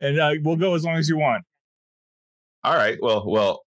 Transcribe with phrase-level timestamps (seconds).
[0.00, 1.44] and uh, we'll go as long as you want.
[2.62, 2.98] All right.
[3.00, 3.64] Well, well,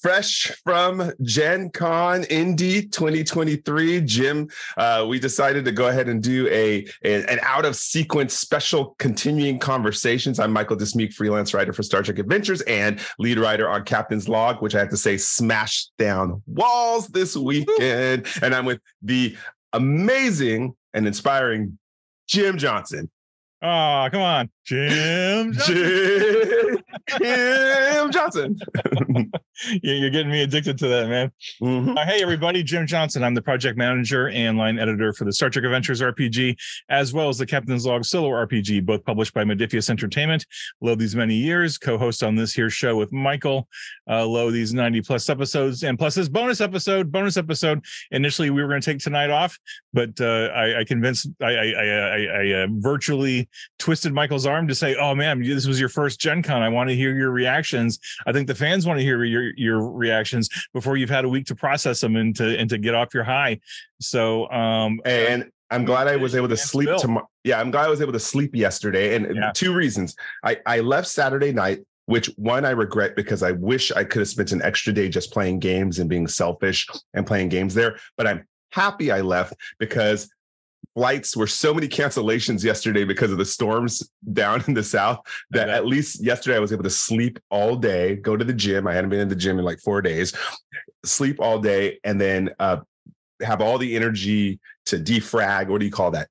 [0.00, 6.46] fresh from Gen Con Indy 2023, Jim, uh, we decided to go ahead and do
[6.48, 10.38] a, a an out of sequence special continuing conversations.
[10.38, 14.62] I'm Michael Dismuke, freelance writer for Star Trek Adventures and lead writer on Captain's Log,
[14.62, 18.26] which I have to say smashed down walls this weekend.
[18.42, 19.36] and I'm with the
[19.72, 21.78] amazing and inspiring
[22.26, 23.10] Jim Johnson.
[23.62, 25.52] Oh, come on, Jim.
[25.66, 26.79] Johnson.
[27.18, 28.58] Jim Johnson.
[29.82, 31.32] You're getting me addicted to that, man.
[31.62, 31.98] Mm-hmm.
[31.98, 32.62] Uh, hey, everybody.
[32.62, 33.22] Jim Johnson.
[33.22, 36.56] I'm the project manager and line editor for the Star Trek Adventures RPG,
[36.88, 40.46] as well as the Captain's Log solo RPG, both published by Modiphius Entertainment.
[40.80, 43.68] Low these many years, co host on this here show with Michael.
[44.08, 47.12] Uh, low these 90 plus episodes, and plus this bonus episode.
[47.12, 47.84] Bonus episode.
[48.10, 49.58] Initially, we were going to take tonight off,
[49.92, 54.74] but uh, I, I, convinced, I, I, I, I uh, virtually twisted Michael's arm to
[54.74, 56.62] say, "Oh man, this was your first Gen Con.
[56.62, 57.98] I want to hear your reactions.
[58.26, 61.46] I think the fans want to hear your your reactions before you've had a week
[61.46, 63.60] to process them and to and to get off your high."
[64.00, 67.28] So, um, and I'm glad I was able to sleep tomorrow.
[67.44, 69.52] Yeah, I'm glad I was able to sleep yesterday, and yeah.
[69.54, 70.16] two reasons.
[70.44, 74.28] I I left Saturday night which one I regret because I wish I could have
[74.28, 77.98] spent an extra day just playing games and being selfish and playing games there.
[78.16, 80.28] But I'm happy I left because
[80.94, 85.68] flights were so many cancellations yesterday because of the storms down in the south that
[85.68, 88.86] at least yesterday I was able to sleep all day, go to the gym.
[88.86, 90.34] I hadn't been in the gym in like four days,
[91.04, 92.78] sleep all day, and then uh,
[93.42, 95.68] have all the energy to defrag.
[95.68, 96.28] What do you call that?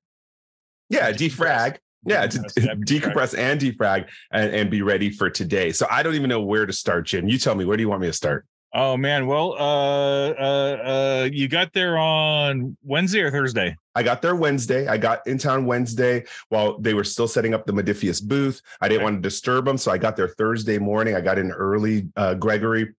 [0.88, 1.78] Yeah, defrag.
[2.06, 2.38] Yeah, to
[2.86, 5.70] decompress and defrag and, and be ready for today.
[5.72, 7.28] So I don't even know where to start, Jim.
[7.28, 8.46] You tell me, where do you want me to start?
[8.72, 13.76] Oh man, well, uh, uh, uh, you got there on Wednesday or Thursday?
[13.96, 14.86] I got there Wednesday.
[14.86, 18.62] I got in town Wednesday while they were still setting up the Modiphius booth.
[18.80, 21.16] I didn't want to disturb them, so I got there Thursday morning.
[21.16, 22.08] I got in early.
[22.16, 22.94] Uh, Gregory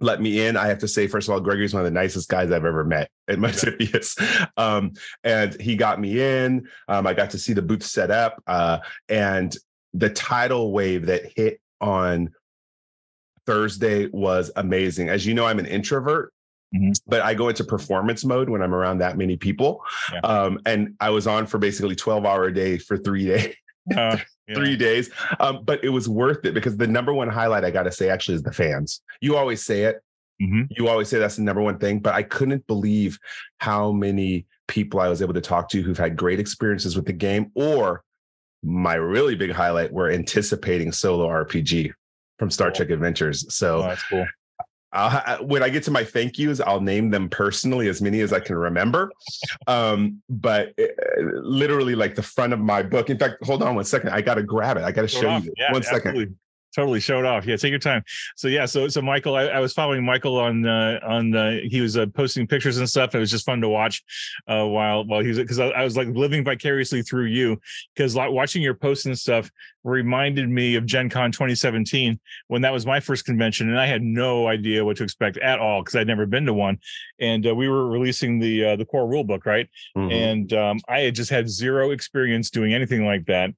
[0.00, 0.56] let me in.
[0.56, 2.84] I have to say, first of all, Gregory's one of the nicest guys I've ever
[2.84, 4.48] met at Modiphius.
[4.56, 4.92] Um,
[5.24, 6.68] and he got me in.
[6.88, 8.42] Um, I got to see the booth set up.
[8.46, 8.78] Uh,
[9.08, 9.56] and
[9.94, 12.30] the tidal wave that hit on
[13.46, 15.08] Thursday was amazing.
[15.08, 16.32] As you know, I'm an introvert.
[16.74, 16.92] Mm-hmm.
[17.06, 19.82] But I go into performance mode when I'm around that many people.
[20.12, 20.20] Yeah.
[20.20, 23.54] Um, and I was on for basically 12 hour a day for three days.
[23.96, 24.54] Uh, yeah.
[24.54, 25.10] three days.
[25.40, 28.08] Um, but it was worth it because the number one highlight I got to say
[28.08, 29.00] actually is the fans.
[29.20, 30.00] You always say it.
[30.40, 30.64] Mm-hmm.
[30.70, 33.18] You always say that's the number one thing, but I couldn't believe
[33.58, 37.12] how many people I was able to talk to who've had great experiences with the
[37.12, 38.04] game or
[38.62, 41.92] my really big highlight were anticipating solo RPG
[42.40, 42.76] from Star cool.
[42.76, 43.54] Trek Adventures.
[43.54, 44.26] So oh, that's cool.
[44.92, 48.32] I'll, when I get to my thank yous, I'll name them personally, as many as
[48.32, 49.12] I can remember.
[49.68, 53.08] Um, but it, uh, literally, like the front of my book.
[53.10, 54.08] In fact, hold on one second.
[54.08, 54.82] I got to grab it.
[54.82, 55.52] I got to show you.
[55.56, 56.36] Yeah, one second.
[56.74, 57.46] Totally showed off.
[57.46, 58.04] Yeah, take your time.
[58.36, 61.80] So yeah, so so Michael, I, I was following Michael on uh, on uh, he
[61.80, 63.12] was uh, posting pictures and stuff.
[63.14, 64.04] It was just fun to watch
[64.46, 67.60] uh, while while he was because I, I, was like living vicariously through you
[67.94, 69.50] because like watching your posts and stuff
[69.82, 74.02] reminded me of Gen Con 2017 when that was my first convention and I had
[74.02, 76.78] no idea what to expect at all because I'd never been to one.
[77.18, 79.68] And uh, we were releasing the uh, the core rule book, right?
[79.96, 80.12] Mm-hmm.
[80.12, 83.50] And um, I had just had zero experience doing anything like that.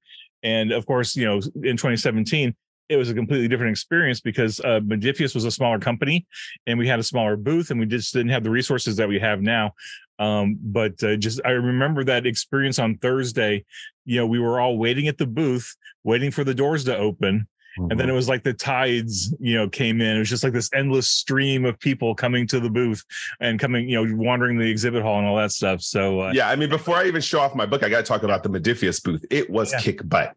[0.42, 2.54] And of course, you know, in 2017,
[2.92, 6.26] it was a completely different experience because uh, Modiphius was a smaller company
[6.66, 9.18] and we had a smaller booth and we just didn't have the resources that we
[9.18, 9.72] have now.
[10.18, 13.64] Um, but uh, just I remember that experience on Thursday.
[14.04, 17.48] You know, we were all waiting at the booth, waiting for the doors to open.
[17.78, 17.90] Mm-hmm.
[17.90, 18.12] And then mm-hmm.
[18.12, 20.16] it was like the tides, you know, came in.
[20.16, 23.02] It was just like this endless stream of people coming to the booth
[23.40, 25.80] and coming, you know, wandering the exhibit hall and all that stuff.
[25.80, 28.04] So uh, yeah, I mean, before I even show off my book, I got to
[28.04, 29.24] talk about the Modiphius booth.
[29.30, 29.80] It was yeah.
[29.80, 30.36] kick butt.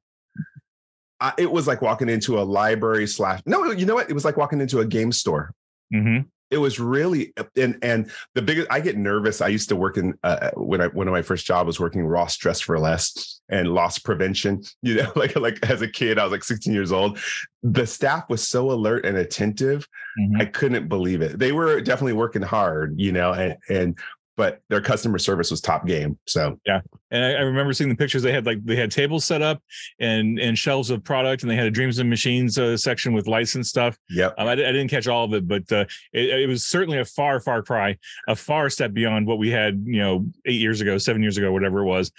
[1.20, 3.42] I, it was like walking into a library slash.
[3.46, 4.09] No, you know what?
[4.09, 5.53] It was like walking into a game store.
[5.94, 6.28] Mm-hmm.
[6.52, 8.68] It was really and and the biggest.
[8.70, 9.42] I get nervous.
[9.42, 12.06] I used to work in uh, when I one of my first job was working
[12.06, 14.62] Ross Dress for Less and loss prevention.
[14.84, 17.18] You know, like like as a kid, I was like 16 years old.
[17.63, 19.88] The staff was so alert and attentive.
[20.19, 20.42] Mm-hmm.
[20.42, 21.39] I couldn't believe it.
[21.39, 22.94] They were definitely working hard.
[23.00, 23.98] You know, and and
[24.38, 26.18] but their customer service was top game.
[26.28, 28.22] So yeah, and I, I, remember seeing the pictures.
[28.22, 29.62] They had like they had tables set up
[30.00, 33.28] and and shelves of product, and they had a Dreams and Machines uh, section with
[33.28, 33.98] licensed stuff.
[34.10, 37.00] Yeah, um, I, I, didn't catch all of it, but uh, it, it, was certainly
[37.00, 37.98] a far far cry,
[38.28, 41.52] a far step beyond what we had, you know, eight years ago, seven years ago,
[41.52, 42.12] whatever it was.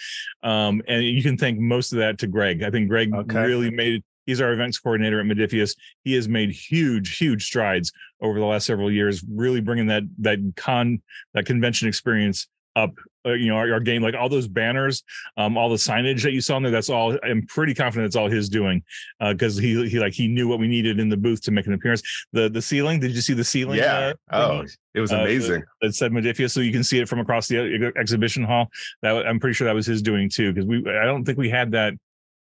[0.42, 2.62] Um, and you can thank most of that to Greg.
[2.62, 3.40] I think Greg okay.
[3.40, 5.76] really made He's our events coordinator at Modiphius.
[6.04, 10.38] He has made huge, huge strides over the last several years, really bringing that that
[10.56, 11.00] con
[11.34, 12.92] that convention experience up
[13.24, 15.02] uh, you know our, our, game like all those banners
[15.38, 18.14] um all the signage that you saw in there that's all i'm pretty confident it's
[18.14, 18.82] all his doing
[19.30, 21.66] because uh, he he like he knew what we needed in the booth to make
[21.66, 22.02] an appearance.
[22.32, 24.12] The the ceiling did you see the ceiling yeah.
[24.30, 24.64] uh, oh
[24.94, 25.62] it was amazing.
[25.62, 28.68] uh, it said Modiphius so you can see it from across the exhibition hall.
[29.02, 31.48] That i'm pretty sure that was his doing too because we i don't think we
[31.48, 31.94] had that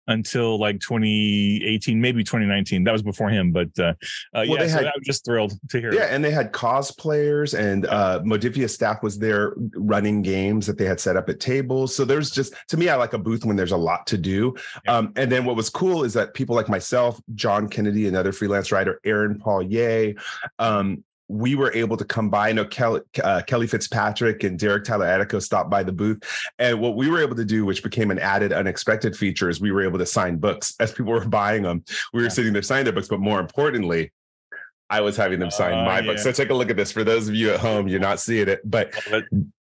[0.09, 2.83] until like 2018, maybe 2019.
[2.83, 3.93] That was before him, but uh,
[4.33, 5.93] uh well, yeah, so had, I'm just thrilled to hear.
[5.93, 6.13] Yeah, it.
[6.13, 10.99] and they had cosplayers, and uh, Modiphius staff was there running games that they had
[10.99, 11.95] set up at tables.
[11.95, 14.55] So there's just to me, I like a booth when there's a lot to do.
[14.85, 14.97] Yeah.
[14.97, 18.71] Um, and then what was cool is that people like myself, John Kennedy, another freelance
[18.71, 20.19] writer, Aaron Pollyea,
[20.57, 22.49] um, we were able to come by.
[22.49, 26.21] I know Kelly, uh, Kelly Fitzpatrick and Derek Tyler Attico stopped by the booth.
[26.57, 29.71] And what we were able to do, which became an added unexpected feature, is we
[29.71, 31.85] were able to sign books as people were buying them.
[32.13, 32.29] We were yeah.
[32.29, 34.11] sitting there signing their books, but more importantly,
[34.89, 36.07] I was having them sign uh, my yeah.
[36.07, 36.17] book.
[36.17, 36.91] So take a look at this.
[36.91, 38.91] For those of you at home, you're not seeing it, but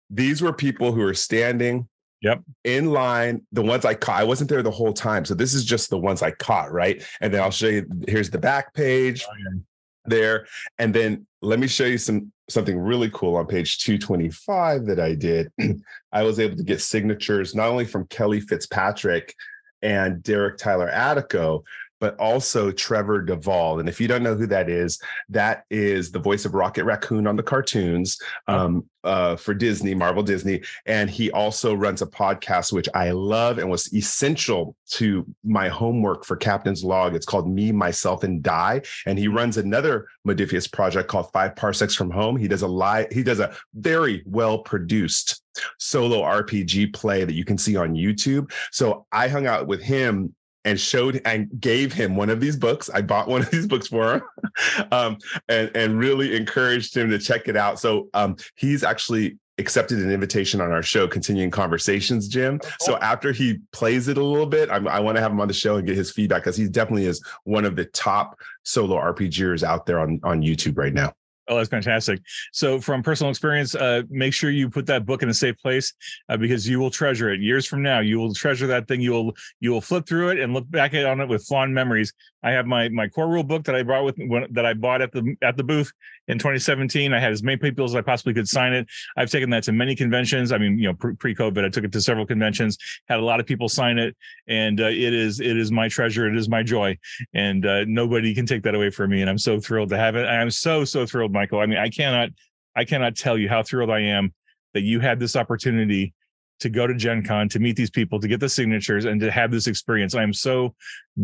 [0.10, 1.88] these were people who were standing
[2.22, 2.42] Yep.
[2.64, 5.26] In line, the ones I caught, I wasn't there the whole time.
[5.26, 7.04] So this is just the ones I caught, right?
[7.20, 9.26] And then I'll show you here's the back page.
[9.30, 9.60] Oh, yeah
[10.06, 10.48] there.
[10.80, 15.16] And then let me show you some something really cool on page 225 that I
[15.16, 15.52] did.
[16.12, 19.34] I was able to get signatures not only from Kelly Fitzpatrick
[19.82, 21.64] and Derek Tyler Attico,
[22.04, 23.80] but also Trevor Devall.
[23.80, 27.26] And if you don't know who that is, that is the voice of Rocket Raccoon
[27.26, 28.20] on the cartoons
[28.50, 30.64] um, uh, for Disney, Marvel Disney.
[30.86, 36.26] And he also runs a podcast, which I love and was essential to my homework
[36.26, 37.16] for Captain's Log.
[37.16, 38.82] It's called Me, Myself, and Die.
[39.06, 42.36] And he runs another Modiphius project called Five Parsecs from Home.
[42.36, 45.42] He does a live, he does a very well produced
[45.80, 48.52] solo RPG play that you can see on YouTube.
[48.74, 52.90] So I hung out with him and showed and gave him one of these books.
[52.94, 54.22] I bought one of these books for him,
[54.92, 55.18] um,
[55.50, 57.80] and and really encouraged him to check it out.
[57.80, 62.60] So um, he's actually accepted an invitation on our show, continuing conversations, Jim.
[62.64, 65.40] Oh, so after he plays it a little bit, I'm, i want to have him
[65.40, 68.40] on the show and get his feedback because he definitely is one of the top
[68.64, 71.14] solo RPGers out there on on YouTube right now.
[71.50, 72.22] Oh, that's fantastic.
[72.54, 75.94] So, from personal experience, uh, make sure you put that book in a safe place
[76.30, 77.42] uh, because you will treasure it.
[77.42, 79.02] Years from now, you will treasure that thing.
[79.02, 82.14] You will you will flip through it and look back on it with fond memories.
[82.44, 85.02] I have my my core rule book that I brought with when, that I bought
[85.02, 85.92] at the at the booth
[86.28, 87.14] in 2017.
[87.14, 88.88] I had as many people as I possibly could sign it.
[89.16, 90.52] I've taken that to many conventions.
[90.52, 92.78] I mean, you know, pre COVID, I took it to several conventions.
[93.08, 94.16] Had a lot of people sign it,
[94.48, 96.28] and uh, it is it is my treasure.
[96.28, 96.98] It is my joy,
[97.34, 99.22] and uh, nobody can take that away from me.
[99.22, 100.26] And I'm so thrilled to have it.
[100.26, 101.60] I'm so so thrilled Michael.
[101.60, 102.30] I mean, I cannot,
[102.76, 104.34] I cannot tell you how thrilled I am
[104.74, 106.14] that you had this opportunity
[106.60, 109.32] to go to Gen Con, to meet these people, to get the signatures, and to
[109.32, 110.16] have this experience.
[110.16, 110.76] I'm so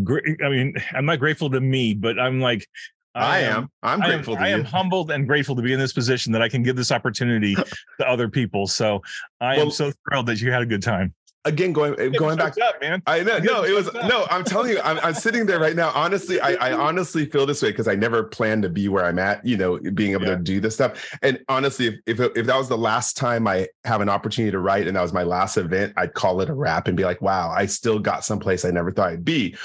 [0.03, 0.23] great.
[0.43, 2.67] I mean, I'm not grateful to me, but I'm like,
[3.15, 3.69] I, I am.
[3.81, 4.35] I'm grateful.
[4.35, 6.63] I am, I am humbled and grateful to be in this position that I can
[6.63, 7.55] give this opportunity
[7.99, 8.67] to other people.
[8.67, 9.01] So
[9.41, 11.13] I well, am so thrilled that you had a good time
[11.45, 13.01] again going going back up, man.
[13.07, 15.91] I know no it was no i'm telling you I'm, I'm sitting there right now.
[15.95, 19.19] Honestly i, I honestly feel this way because i never planned to be where i'm
[19.19, 20.35] at you know being able yeah.
[20.35, 21.17] to do this stuff.
[21.21, 24.59] And honestly if, if if that was the last time i have an opportunity to
[24.59, 27.21] write and that was my last event i'd call it a wrap and be like
[27.21, 29.55] wow i still got someplace i never thought i'd be.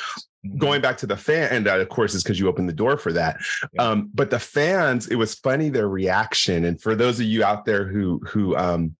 [0.44, 0.58] Mm-hmm.
[0.58, 2.98] going back to the fan and that of course is because you opened the door
[2.98, 3.38] for that.
[3.72, 3.82] Yeah.
[3.82, 6.66] um, but the fans it was funny their reaction.
[6.66, 8.94] And for those of you out there who who um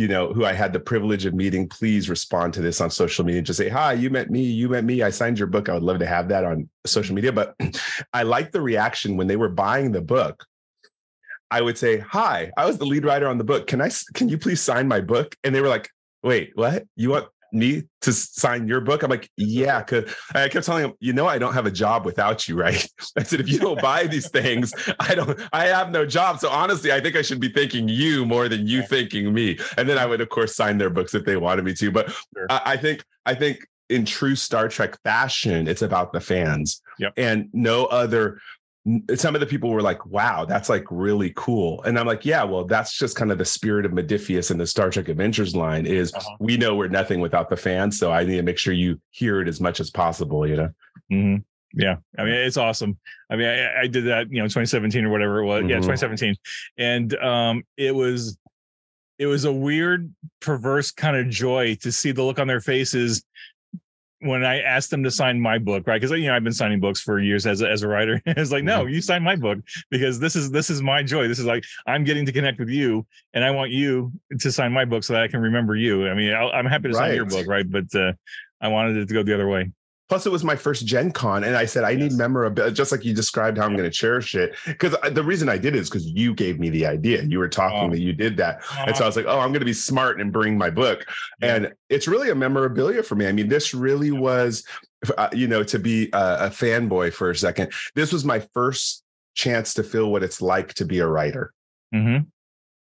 [0.00, 3.22] you know, who I had the privilege of meeting, please respond to this on social
[3.22, 3.40] media.
[3.40, 5.02] And just say, hi, you met me, you met me.
[5.02, 5.68] I signed your book.
[5.68, 7.32] I would love to have that on social media.
[7.32, 7.54] But
[8.14, 10.46] I like the reaction when they were buying the book.
[11.50, 13.66] I would say, hi, I was the lead writer on the book.
[13.66, 15.36] Can I, can you please sign my book?
[15.44, 15.90] And they were like,
[16.22, 16.86] wait, what?
[16.96, 19.02] You want me to sign your book?
[19.02, 19.82] I'm like, yeah.
[19.90, 20.04] Cause
[20.34, 22.86] I kept telling him, you know, I don't have a job without you, right?
[23.16, 26.40] I said, if you don't buy these things, I don't, I have no job.
[26.40, 29.58] So honestly, I think I should be thanking you more than you thanking me.
[29.76, 31.90] And then I would, of course, sign their books if they wanted me to.
[31.90, 32.46] But sure.
[32.48, 36.80] I, I think, I think in true Star Trek fashion, it's about the fans.
[36.98, 37.14] Yep.
[37.16, 38.40] And no other
[39.14, 41.82] some of the people were like, wow, that's like really cool.
[41.82, 44.66] And I'm like, yeah, well, that's just kind of the spirit of Modiphius and the
[44.66, 46.36] Star Trek Adventures line is uh-huh.
[46.40, 47.98] we know we're nothing without the fans.
[47.98, 50.70] So I need to make sure you hear it as much as possible, you know?
[51.12, 51.80] Mm-hmm.
[51.80, 51.96] Yeah.
[52.18, 52.98] I mean, it's awesome.
[53.30, 55.60] I mean, I, I, did that, you know, 2017 or whatever it was.
[55.60, 55.70] Mm-hmm.
[55.70, 56.34] Yeah, 2017.
[56.78, 58.38] And um, it was,
[59.18, 63.22] it was a weird, perverse kind of joy to see the look on their faces
[64.20, 66.00] when I asked them to sign my book, right?
[66.00, 68.20] Because you know I've been signing books for years as a, as a writer.
[68.26, 68.90] it's like, no, mm-hmm.
[68.90, 69.58] you sign my book
[69.90, 71.26] because this is this is my joy.
[71.26, 74.72] This is like I'm getting to connect with you, and I want you to sign
[74.72, 76.08] my book so that I can remember you.
[76.08, 77.08] I mean, i am happy to right.
[77.08, 77.68] sign your book, right?
[77.68, 78.12] But uh,
[78.60, 79.70] I wanted it to go the other way.
[80.10, 82.10] Plus, it was my first Gen Con, and I said I yes.
[82.10, 84.56] need memorabilia, just like you described how I'm going to cherish it.
[84.66, 87.22] Because the reason I did it is because you gave me the idea.
[87.22, 87.90] You were talking oh.
[87.90, 88.84] that you did that, oh.
[88.88, 91.06] and so I was like, oh, I'm going to be smart and bring my book.
[91.40, 91.54] Yeah.
[91.54, 93.28] And it's really a memorabilia for me.
[93.28, 94.66] I mean, this really was,
[95.16, 97.72] uh, you know, to be a, a fanboy for a second.
[97.94, 101.54] This was my first chance to feel what it's like to be a writer.
[101.94, 102.24] Mm-hmm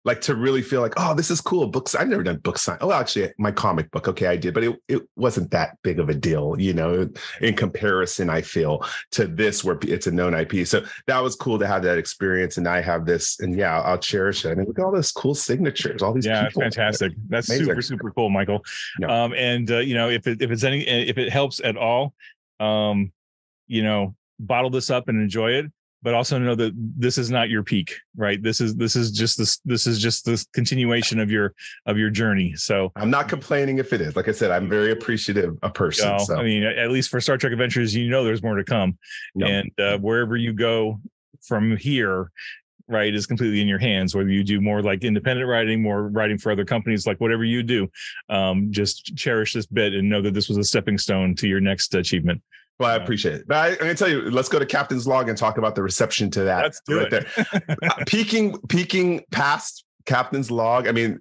[0.04, 1.66] like to really feel like, oh, this is cool.
[1.66, 1.94] Books.
[1.94, 2.76] I've never done book sign.
[2.82, 4.06] Oh, actually, my comic book.
[4.06, 7.08] Okay, I did, but it, it wasn't that big of a deal, you know,
[7.40, 10.66] in comparison, I feel to this where it's a known IP.
[10.66, 12.58] So that was cool to have that experience.
[12.58, 14.50] And I have this, and yeah, I'll cherish it.
[14.50, 17.12] I mean, look at all those cool signatures, all these Yeah, fantastic.
[17.28, 17.66] That's Amazing.
[17.66, 18.62] super, super cool, Michael.
[19.08, 22.12] Um, and uh, you know, if it if it's any if it helps at all,
[22.60, 23.10] um,
[23.66, 25.72] you know, bottle this up and enjoy it
[26.04, 28.42] but also know that this is not your peak right?
[28.42, 31.54] This is this is just this this is just this continuation of your
[31.86, 32.54] of your journey.
[32.56, 34.16] So i'm not complaining if it is.
[34.16, 36.36] Like i said i'm very appreciative a person you know, so.
[36.36, 38.98] i mean at least for star trek adventures you know there's more to come.
[39.34, 39.48] Yep.
[39.48, 41.00] and uh, wherever you go
[41.42, 42.30] from here
[42.86, 46.36] right is completely in your hands whether you do more like independent writing more writing
[46.36, 47.88] for other companies like whatever you do
[48.28, 51.60] um, just cherish this bit and know that this was a stepping stone to your
[51.60, 52.42] next achievement
[52.78, 53.48] well, I appreciate it.
[53.48, 55.74] But I, am going to tell you, let's go to Captain's Log and talk about
[55.74, 56.62] the reception to that.
[56.62, 57.26] Let's do right it.
[57.36, 57.46] there.
[57.82, 60.88] Uh, peaking, peaking past Captain's Log.
[60.88, 61.20] I mean,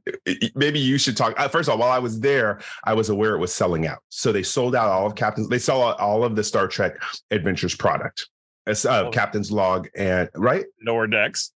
[0.55, 1.39] maybe you should talk.
[1.39, 3.99] Uh, first of all, while I was there, I was aware it was selling out.
[4.09, 5.47] So they sold out all of Captain's.
[5.47, 8.27] They saw all of the Star Trek Adventures product
[8.67, 9.09] uh, oh.
[9.11, 10.65] captain's log and right?
[10.85, 11.51] Lower decks.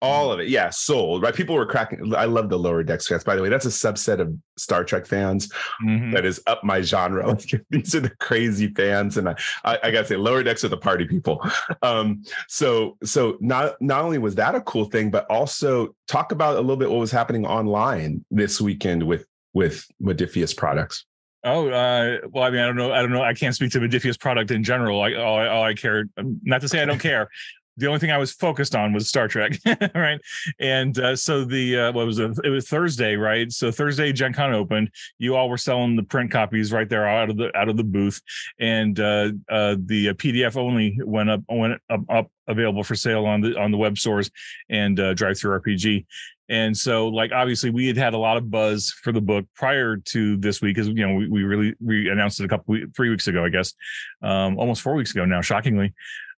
[0.00, 0.48] All of it.
[0.48, 1.34] Yeah sold right?
[1.34, 3.24] People were cracking i love the lower decks fans.
[3.24, 5.52] By the way that's a subset of star trek fans
[5.84, 6.12] mm-hmm.
[6.12, 7.26] that is up my genre.
[7.36, 10.68] Like, these are the crazy fans and I, I, I gotta say lower decks are
[10.68, 11.44] the party people.
[11.82, 16.56] Um so so not not only was that a cool thing but also talk about
[16.56, 21.04] a little bit what was happening online this weekend with with Modiphius products
[21.46, 22.92] Oh, uh, well, I mean, I don't know.
[22.92, 23.22] I don't know.
[23.22, 25.00] I can't speak to Modiphius product in general.
[25.00, 26.06] I, all, all I care,
[26.42, 27.28] not to say I don't care.
[27.76, 29.52] The only thing I was focused on was Star Trek,
[29.94, 30.18] right?
[30.58, 32.32] And uh, so the uh, what was it?
[32.42, 33.52] It was Thursday, right?
[33.52, 34.90] So Thursday, Gen Con opened.
[35.18, 37.84] You all were selling the print copies right there out of the out of the
[37.84, 38.20] booth,
[38.58, 43.40] and uh, uh, the PDF only went up went up, up available for sale on
[43.42, 44.30] the on the web stores
[44.70, 46.06] and uh, DriveThruRPG.
[46.48, 49.96] And so, like, obviously, we had had a lot of buzz for the book prior
[49.96, 53.10] to this week because, you know, we, we really, we announced it a couple, three
[53.10, 53.74] weeks ago, I guess,
[54.22, 55.92] um, almost four weeks ago now, shockingly.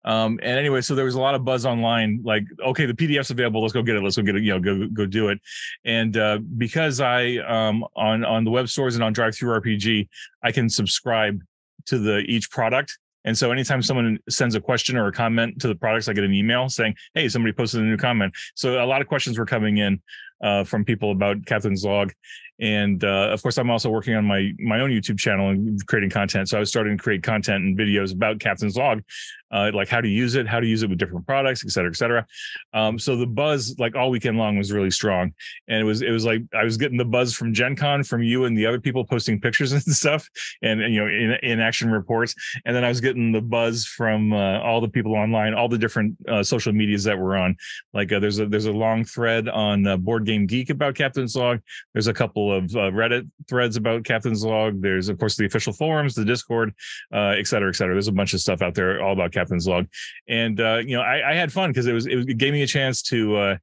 [0.05, 3.31] Um, and anyway, so there was a lot of buzz online, like, okay, the PDF's
[3.31, 3.61] available.
[3.61, 4.03] Let's go get it.
[4.03, 4.43] Let's go get it.
[4.43, 5.38] You know, go go do it.
[5.85, 10.09] And uh, because I um, on on the web stores and on Drive Through DriveThruRPG,
[10.43, 11.43] I can subscribe
[11.87, 12.99] to the each product.
[13.25, 16.25] And so anytime someone sends a question or a comment to the products, I get
[16.25, 18.34] an email saying, Hey, somebody posted a new comment.
[18.54, 20.00] So a lot of questions were coming in
[20.42, 22.12] uh, from people about Captain's Log
[22.61, 26.11] and uh, of course i'm also working on my my own youtube channel and creating
[26.11, 26.49] content.
[26.49, 29.03] So i was starting to create content and videos about captain's log
[29.50, 31.91] uh, like how to use it how to use it with different products et cetera
[31.91, 32.27] et cetera.
[32.75, 35.33] Um, so the buzz like all weekend long was really strong.
[35.69, 38.23] And it was it was like i was getting the buzz from gen con from
[38.23, 40.29] you and the other people posting pictures and stuff
[40.62, 42.35] and, and you know in, in action reports.
[42.65, 45.79] And then i was getting the buzz from uh, all the people online all the
[45.79, 47.57] different uh, social medias that we're on.
[47.95, 51.35] Like uh, there's a there's a long thread on uh, board game geek about captain's
[51.35, 51.61] log.
[51.95, 54.81] There's a couple of uh, Reddit threads about Captain's Log.
[54.81, 56.73] There's of course the official forums, the Discord,
[57.12, 57.95] uh, et cetera, et cetera.
[57.95, 59.87] There's a bunch of stuff out there all about Captain's Log,
[60.28, 62.52] and uh, you know I, I had fun because it was, it was it gave
[62.52, 63.57] me a chance to uh,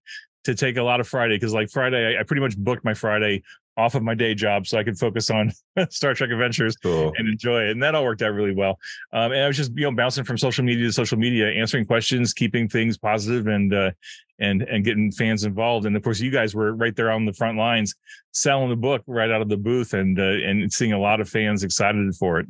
[0.46, 2.94] to take a lot of Friday because like Friday I, I, pretty much booked my
[2.94, 3.44] Friday
[3.78, 5.52] off of my day job so I could focus on
[5.90, 7.14] Star Trek Adventures cool.
[7.18, 7.72] and enjoy it.
[7.72, 8.80] And that all worked out really well.
[9.12, 11.86] Um, and I was just you know bouncing from social media to social media, answering
[11.86, 13.92] questions, keeping things positive, and uh,
[14.40, 15.86] and and getting fans involved.
[15.86, 17.96] And of course, you guys were right there on the front lines,
[18.32, 21.30] selling the book right out of the booth, and uh, and seeing a lot of
[21.30, 22.48] fans excited for it.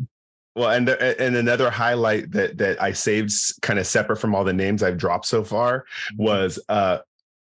[0.55, 4.43] Well, and uh, and another highlight that that I saved, kind of separate from all
[4.43, 6.23] the names I've dropped so far, mm-hmm.
[6.23, 6.99] was uh,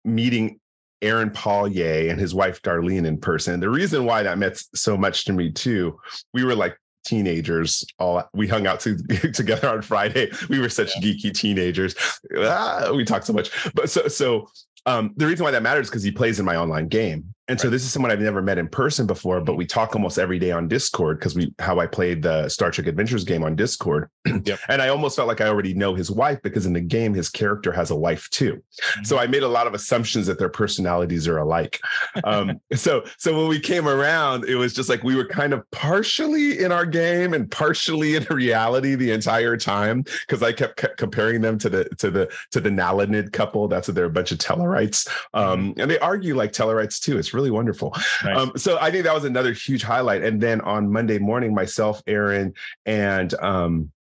[0.05, 0.61] meeting
[1.07, 3.61] Aaron Paul, Pollyea and his wife Darlene in person.
[3.61, 5.99] The reason why that meant so much to me too,
[6.35, 8.97] we were like teenagers all we hung out to,
[9.33, 11.13] together on friday we were such yeah.
[11.13, 11.95] geeky teenagers
[12.37, 14.49] ah, we talked so much but so so
[14.87, 17.59] um, the reason why that matters is because he plays in my online game and
[17.59, 17.61] right.
[17.61, 20.39] so this is someone I've never met in person before, but we talk almost every
[20.39, 24.11] day on Discord because we how I played the Star Trek Adventures game on Discord.
[24.45, 24.59] Yep.
[24.69, 27.29] and I almost felt like I already know his wife because in the game his
[27.29, 28.55] character has a wife too.
[28.55, 29.05] Mm-hmm.
[29.05, 31.81] So I made a lot of assumptions that their personalities are alike.
[32.23, 35.69] Um, so so when we came around, it was just like we were kind of
[35.71, 40.89] partially in our game and partially in reality the entire time because I kept c-
[40.97, 43.69] comparing them to the to the to the Nalanid couple.
[43.69, 45.81] That's what they're a bunch of Tellarites, um, mm-hmm.
[45.81, 47.19] and they argue like Tellarites too.
[47.19, 47.95] It's really wonderful.
[48.25, 48.37] Nice.
[48.37, 50.25] Um, so I think that was another huge highlight.
[50.25, 53.93] And then on Monday morning, myself, Aaron, and um,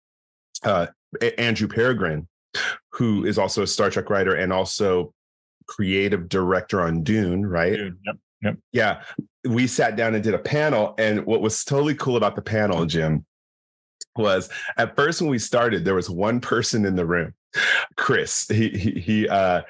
[0.63, 0.87] uh,
[1.37, 2.27] Andrew Peregrine,
[2.93, 5.13] who is also a Star Trek writer and also
[5.67, 7.75] creative director on Dune, right?
[7.75, 7.99] Dude,
[8.41, 8.57] yep.
[8.71, 9.01] Yeah.
[9.47, 10.95] We sat down and did a panel.
[10.97, 13.25] And what was totally cool about the panel, Jim,
[14.15, 17.33] was at first when we started, there was one person in the room,
[17.97, 18.47] Chris.
[18.47, 19.61] He he he uh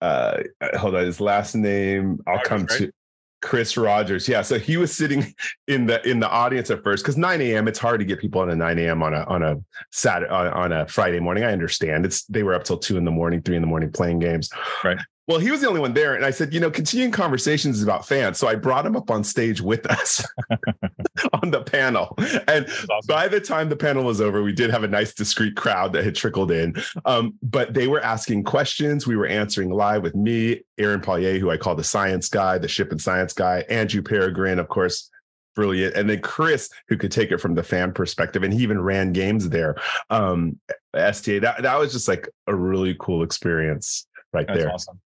[0.00, 0.36] uh
[0.76, 2.78] hold on, his last name, I'll come right?
[2.78, 2.92] to
[3.40, 4.28] Chris Rogers.
[4.28, 4.42] Yeah.
[4.42, 5.34] So he was sitting
[5.68, 7.68] in the in the audience at first because 9 a.m.
[7.68, 9.02] It's hard to get people on a 9 a.m.
[9.02, 9.56] on a on a
[9.92, 11.44] Saturday uh, on, on a Friday morning.
[11.44, 12.04] I understand.
[12.04, 14.50] It's they were up till two in the morning, three in the morning playing games.
[14.82, 14.98] Right.
[15.28, 16.14] Well, he was the only one there.
[16.14, 18.38] And I said, you know, continuing conversations is about fans.
[18.38, 20.26] So I brought him up on stage with us
[21.42, 22.14] on the panel.
[22.48, 22.98] And awesome.
[23.06, 26.04] by the time the panel was over, we did have a nice discreet crowd that
[26.04, 26.74] had trickled in.
[27.04, 29.06] Um, but they were asking questions.
[29.06, 32.66] We were answering live with me, Aaron Pollyea, who I call the science guy, the
[32.66, 35.10] ship and science guy, Andrew Peregrine, of course,
[35.54, 35.94] brilliant.
[35.94, 38.44] And then Chris, who could take it from the fan perspective.
[38.44, 39.76] And he even ran games there.
[40.08, 40.58] Um,
[40.94, 44.72] STA, that, that was just like a really cool experience right That's there.
[44.72, 45.00] awesome.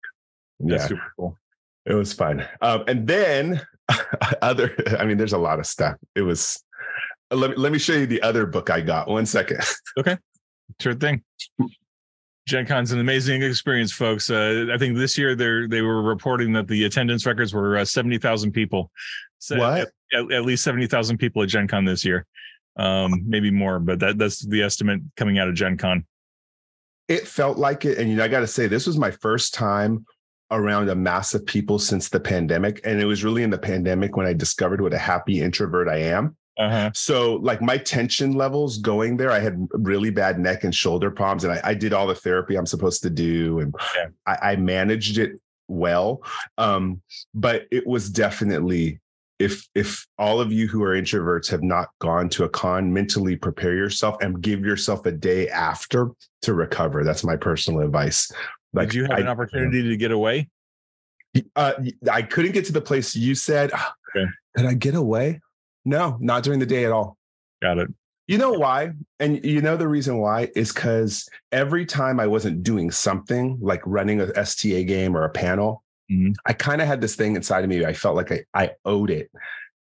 [0.60, 0.88] That's Yeah.
[0.88, 1.38] super cool.
[1.86, 2.46] It was fun.
[2.62, 3.62] Um, and then
[4.42, 5.96] other, I mean, there's a lot of stuff.
[6.16, 6.63] It was,
[7.32, 9.08] let me, let me show you the other book I got.
[9.08, 9.60] One second.
[9.98, 10.18] Okay.
[10.80, 11.24] Sure thing.
[12.48, 14.30] Gen Con's an amazing experience, folks.
[14.30, 17.86] Uh, I think this year they they were reporting that the attendance records were uh,
[17.86, 18.89] seventy thousand people.
[19.39, 19.89] So What?
[20.13, 22.25] At, at least seventy thousand people at Gen Con this year,
[22.78, 26.06] um, maybe more, but that that's the estimate coming out of Gen Con.
[27.08, 27.98] It felt like it.
[27.98, 30.06] And, you know, I got to say, this was my first time
[30.51, 32.82] around a mass of people since the pandemic.
[32.86, 35.98] And it was really in the pandemic when I discovered what a happy introvert I
[35.98, 36.36] am.
[36.58, 36.91] Uh-huh.
[36.94, 41.46] So, like my tension levels going there, I had really bad neck and shoulder problems,
[41.46, 44.08] and I, I did all the therapy I'm supposed to do, and Yeah.
[44.25, 45.39] I, I managed it
[45.70, 46.22] well.
[46.58, 47.01] Um,
[47.34, 49.00] but it was definitely
[49.39, 53.38] if if all of you who are introverts have not gone to a con, mentally
[53.38, 56.10] prepare yourself and give yourself a day after
[56.41, 57.06] to recover.
[57.06, 58.29] That's my personal advice.
[58.75, 60.49] Did you have I- an opportunity to get away?
[61.55, 61.73] uh,
[62.11, 63.69] I couldn't get to the place you said.
[63.73, 64.25] "Ah, Okay.
[64.57, 65.39] Could I get away?
[65.85, 67.17] No, not during the day at all.
[67.61, 67.89] Got it.
[68.27, 68.93] You know why?
[69.19, 73.81] And you know the reason why is because every time I wasn't doing something like
[73.85, 76.34] running a STA game or a panel, Mhm.
[76.47, 77.86] I kind of had this thing inside of me.
[77.86, 79.32] I felt like I, I owed it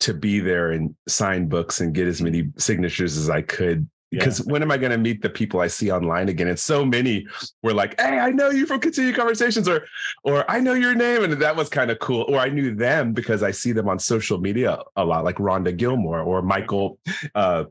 [0.01, 3.87] to be there and sign books and get as many signatures as I could.
[4.09, 4.19] Yeah.
[4.19, 6.47] Because when am I going to meet the people I see online again?
[6.47, 7.27] And so many
[7.61, 9.85] were like, "Hey, I know you from Continue Conversations," or
[10.23, 12.25] "or I know your name," and that was kind of cool.
[12.29, 15.75] Or I knew them because I see them on social media a lot, like Rhonda
[15.75, 16.99] Gilmore or Michael.
[17.35, 17.65] Uh,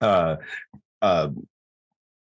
[0.00, 0.36] uh,
[1.02, 1.30] uh,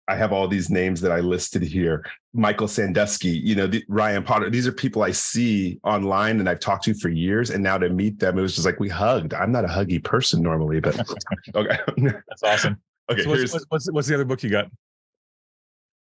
[0.09, 2.05] I have all these names that I listed here.
[2.33, 4.49] Michael Sandusky, you know, the, Ryan Potter.
[4.49, 7.51] These are people I see online and I've talked to for years.
[7.51, 9.35] And now to meet them, it was just like we hugged.
[9.35, 10.99] I'm not a huggy person normally, but
[11.55, 11.79] okay.
[11.97, 12.81] That's awesome.
[13.11, 14.67] Okay, So what's, what's, what's the other book you got?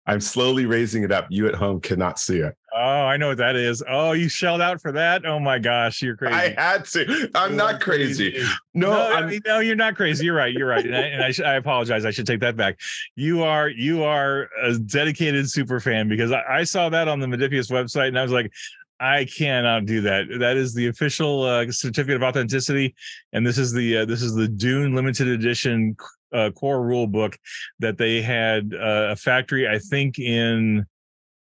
[0.08, 1.26] I'm slowly raising it up.
[1.28, 2.56] You at home cannot see it.
[2.74, 3.84] Oh, I know what that is.
[3.86, 5.26] Oh, you shelled out for that.
[5.26, 6.34] Oh my gosh, you're crazy.
[6.34, 7.30] I had to.
[7.34, 8.42] I'm You not are crazy.
[8.72, 10.24] No, no, I mean, no, you're not crazy.
[10.24, 10.52] You're right.
[10.52, 10.84] You're right.
[10.86, 12.06] And I, and I, sh- I apologize.
[12.06, 12.78] I should take that back.
[13.16, 17.26] You are you are a dedicated super fan because I, I saw that on the
[17.26, 18.50] Modiphius website and I was like,
[19.00, 20.24] I cannot do that.
[20.38, 22.94] That is the official uh, certificate of authenticity,
[23.34, 25.96] and this is the uh, this is the Dune limited edition
[26.32, 27.38] uh, core rule book
[27.78, 30.86] that they had uh, a factory, I think, in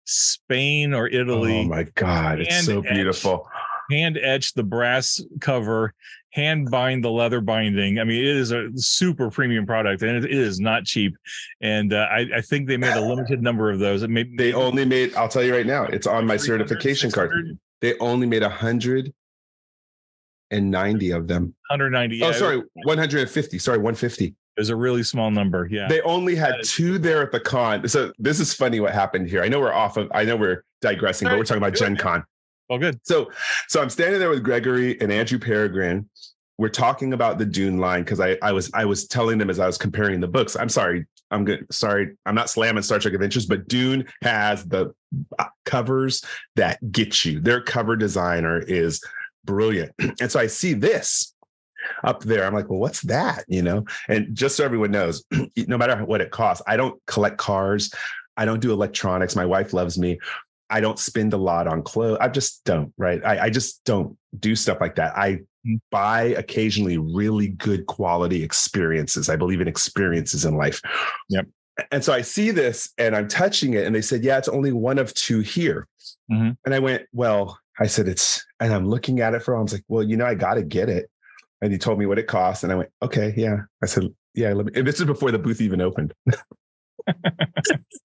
[0.07, 2.41] Spain or Italy Oh my God.
[2.41, 2.95] It's so etched.
[2.95, 3.47] beautiful.
[3.91, 5.93] hand etch the brass cover,
[6.31, 7.99] hand bind the leather binding.
[7.99, 11.17] I mean, it is a super premium product, and it, is not cheap.
[11.61, 14.03] And uh, I, I think they made a limited number of those.
[14.03, 17.11] It may They only made, I'll tell you right now, it's on my 300, certification
[17.11, 17.59] card.
[17.81, 21.55] They only made a 190 of them.
[21.69, 22.23] 190.
[22.23, 23.59] oh, yeah, sorry, 150.
[23.59, 24.35] Sorry, 150.
[24.57, 25.69] It was a really small number.
[25.71, 25.87] Yeah.
[25.87, 27.87] They only had two there at the con.
[27.89, 29.43] So this is funny what happened here.
[29.43, 32.25] I know we're off of, I know we're digressing, but we're talking about Gen Con.
[32.71, 32.99] oh, good.
[33.03, 33.31] So,
[33.69, 36.09] so I'm standing there with Gregory and Andrew Peregrine.
[36.57, 39.61] We're talking about the Dune line because I, I was I was telling them as
[39.61, 40.57] I was comparing the books.
[40.57, 41.67] I'm sorry, I'm good.
[41.71, 44.95] Sorry, I'm not slamming Star Trek Adventures, but Dune has the
[45.39, 47.41] uh, covers that get you.
[47.41, 49.03] Their cover designer is
[49.45, 51.35] brilliant, and so I see this
[52.05, 52.45] up there.
[52.45, 53.45] I'm like, well, what's that?
[53.49, 55.25] You know, and just so everyone knows,
[55.67, 57.93] no matter what it costs, I don't collect cars.
[58.37, 59.35] I don't do electronics.
[59.37, 60.19] My wife loves me.
[60.69, 62.19] I don't spend a lot on clothes.
[62.21, 63.25] I just don't, right?
[63.25, 65.17] I, I just don't do stuff like that.
[65.17, 65.81] I Mhm.
[65.91, 69.29] buy occasionally really good quality experiences.
[69.29, 70.81] I believe in experiences in life.
[71.29, 71.47] Yep.
[71.91, 74.73] And so I see this and I'm touching it, and they said, Yeah, it's only
[74.73, 75.89] one of two here.
[76.31, 76.57] Mhm.
[76.65, 79.73] And I went, Well, I said, it's, and I'm looking at it for, I was
[79.73, 81.11] like, well, you know, I got to get it.
[81.63, 82.65] And he told me what it cost.
[82.65, 83.61] And I went, okay, yeah.
[83.83, 86.13] I said, yeah, let me, and this is before the booth even opened.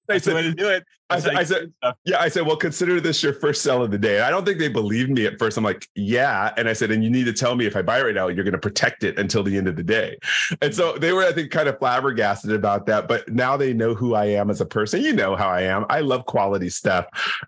[0.09, 0.83] I said, to do it.
[1.09, 1.73] I said, I said,
[2.05, 4.21] yeah, I said, well, consider this your first sell of the day.
[4.21, 5.57] I don't think they believed me at first.
[5.57, 6.53] I'm like, yeah.
[6.57, 8.27] And I said, and you need to tell me if I buy it right now,
[8.27, 10.17] you're going to protect it until the end of the day.
[10.61, 13.07] And so they were, I think, kind of flabbergasted about that.
[13.07, 15.01] But now they know who I am as a person.
[15.01, 15.85] You know how I am.
[15.89, 17.05] I love quality stuff.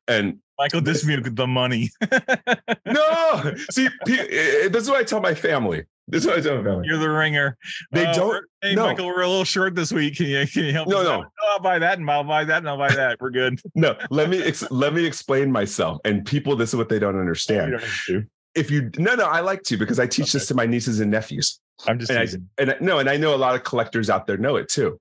[0.07, 1.89] And Michael Dismuke, the money.
[2.85, 5.83] no, see, eh, this is what I tell my family.
[6.07, 6.87] This is what I tell my family.
[6.87, 7.57] You're the ringer.
[7.91, 8.45] They uh, don't.
[8.61, 8.87] Hey, no.
[8.87, 10.17] Michael, we're a little short this week.
[10.17, 10.87] Can you can you help?
[10.89, 11.11] No, no.
[11.11, 11.25] Out?
[11.41, 13.21] Oh, I'll buy that, and I'll buy that, and I'll buy that.
[13.21, 13.61] We're good.
[13.75, 15.99] no, let me ex- let me explain myself.
[16.03, 17.81] And people, this is what they don't understand.
[18.09, 20.39] You if you no, no, I like to because I teach okay.
[20.39, 21.59] this to my nieces and nephews.
[21.87, 22.19] I'm just and.
[22.19, 24.69] I, and I, no, and I know a lot of collectors out there know it
[24.69, 24.99] too.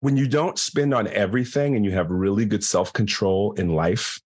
[0.00, 4.20] When you don't spend on everything and you have really good self control in life,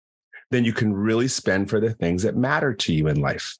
[0.50, 3.56] then you can really spend for the things that matter to you in life.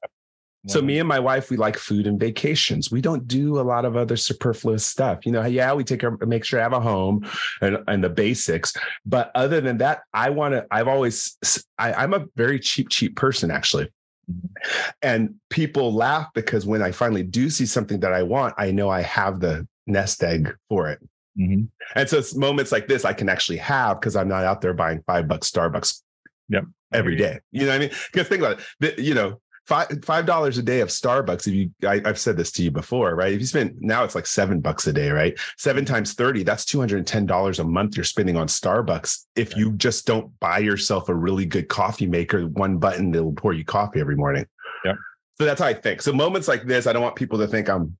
[0.67, 2.89] So me and my wife, we like food and vacations.
[2.89, 5.25] We don't do a lot of other superfluous stuff.
[5.25, 7.29] You know, yeah, we take our make sure I have a home
[7.61, 8.73] and, and the basics.
[9.05, 11.37] But other than that, I want to, I've always
[11.77, 13.91] I, I'm a very cheap, cheap person, actually.
[14.31, 14.89] Mm-hmm.
[15.01, 18.89] And people laugh because when I finally do see something that I want, I know
[18.89, 20.99] I have the nest egg for it.
[21.37, 21.63] Mm-hmm.
[21.95, 24.73] And so it's moments like this I can actually have because I'm not out there
[24.73, 26.01] buying five bucks Starbucks
[26.47, 26.63] yep.
[26.93, 27.39] every day.
[27.51, 27.89] You know what I mean?
[28.11, 28.99] Because think about it.
[28.99, 31.47] You know, five five dollars a day of Starbucks.
[31.47, 33.33] If you, I, have said this to you before, right?
[33.33, 35.37] If you spend now, it's like seven bucks a day, right?
[35.57, 39.25] Seven times thirty, that's two hundred and ten dollars a month you're spending on Starbucks.
[39.35, 43.33] If you just don't buy yourself a really good coffee maker, one button that will
[43.33, 44.45] pour you coffee every morning.
[44.85, 44.95] Yeah.
[45.39, 46.01] So that's how I think.
[46.01, 47.97] So moments like this, I don't want people to think I'm,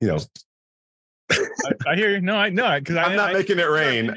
[0.00, 0.18] you know.
[1.30, 2.20] I, I, hear you.
[2.20, 4.14] No, I know because I'm not I, making it rain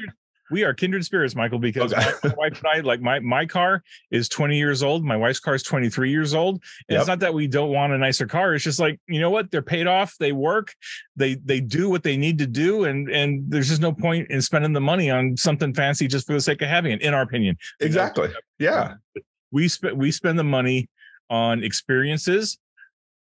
[0.50, 2.12] we are kindred spirits, Michael, because okay.
[2.24, 5.54] my, wife and I, like my my car is 20 years old, my wife's car
[5.54, 6.56] is 23 years old.
[6.88, 7.00] And yep.
[7.00, 8.54] it's not that we don't want a nicer car.
[8.54, 9.50] It's just like, you know what?
[9.50, 10.74] They're paid off, they work,
[11.16, 14.40] they they do what they need to do, and and there's just no point in
[14.40, 17.22] spending the money on something fancy just for the sake of having it, in our
[17.22, 17.56] opinion.
[17.80, 18.30] Exactly.
[18.58, 18.94] Yeah.
[19.50, 20.88] We spend we spend the money
[21.28, 22.58] on experiences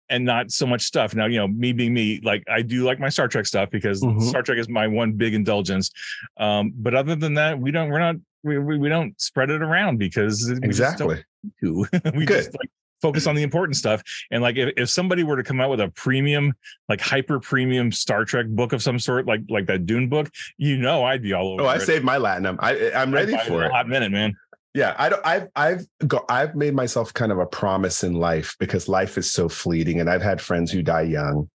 [0.09, 1.15] and not so much stuff.
[1.15, 4.01] Now, you know, me being me, like I do like my Star Trek stuff because
[4.01, 4.21] mm-hmm.
[4.21, 5.91] Star Trek is my one big indulgence.
[6.37, 9.61] Um, but other than that, we don't, we're not, we, we, we don't spread it
[9.61, 11.23] around because exactly
[11.61, 11.69] we,
[12.15, 12.27] we Good.
[12.27, 12.69] just like
[13.01, 14.01] focus on the important stuff.
[14.31, 16.53] And like if, if somebody were to come out with a premium,
[16.87, 20.77] like hyper premium Star Trek book of some sort, like like that Dune book, you
[20.77, 21.63] know, I'd be all over.
[21.63, 21.81] Oh, I it.
[21.81, 22.57] saved my latinum.
[22.59, 23.71] I I'm ready for it.
[23.71, 24.35] hot minute, man
[24.73, 28.55] yeah i don't i've i've got i've made myself kind of a promise in life
[28.59, 31.49] because life is so fleeting and i've had friends who die young.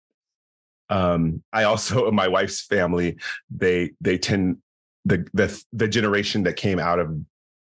[0.89, 3.17] Um i also my wife's family
[3.51, 4.59] they they tend
[5.05, 7.15] the the the generation that came out of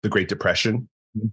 [0.04, 1.28] the great depression mm-hmm.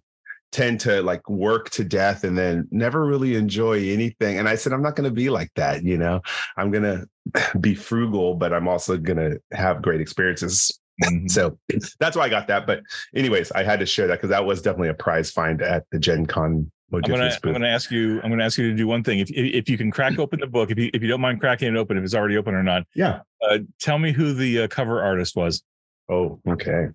[0.52, 4.38] tend to like work to death and then never really enjoy anything.
[4.38, 6.20] And i said i'm not going to be like that you know?
[6.56, 11.26] I'm going to be frugal but i'm also going to have great experiences Mm-hmm.
[11.28, 11.58] So
[11.98, 12.66] that's why I got that.
[12.66, 12.82] But
[13.14, 15.98] anyways, I had to share that because that was definitely a prize find at the
[15.98, 16.70] Gen Con.
[16.92, 18.20] I'm gonna, I'm gonna ask you.
[18.22, 19.20] I'm gonna ask you to do one thing.
[19.20, 21.68] If if you can crack open the book, if you if you don't mind cracking
[21.68, 22.84] it open, if it's already open or not.
[22.94, 23.20] Yeah.
[23.48, 25.62] Uh, tell me who the uh, cover artist was.
[26.10, 26.88] Oh, okay.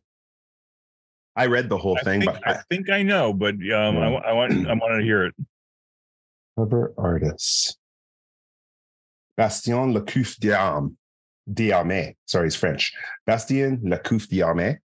[1.37, 3.33] I read the whole I thing, think, but I, I, think I know.
[3.33, 3.73] But um, yeah.
[3.79, 5.33] I, I want I want to hear it.
[6.57, 7.77] Cover artist.
[9.37, 10.95] Bastien Lecouffe Deharme.
[11.51, 12.15] Deharme.
[12.25, 12.93] Sorry, he's French.
[13.25, 14.77] Bastien Lecouffe Deharme.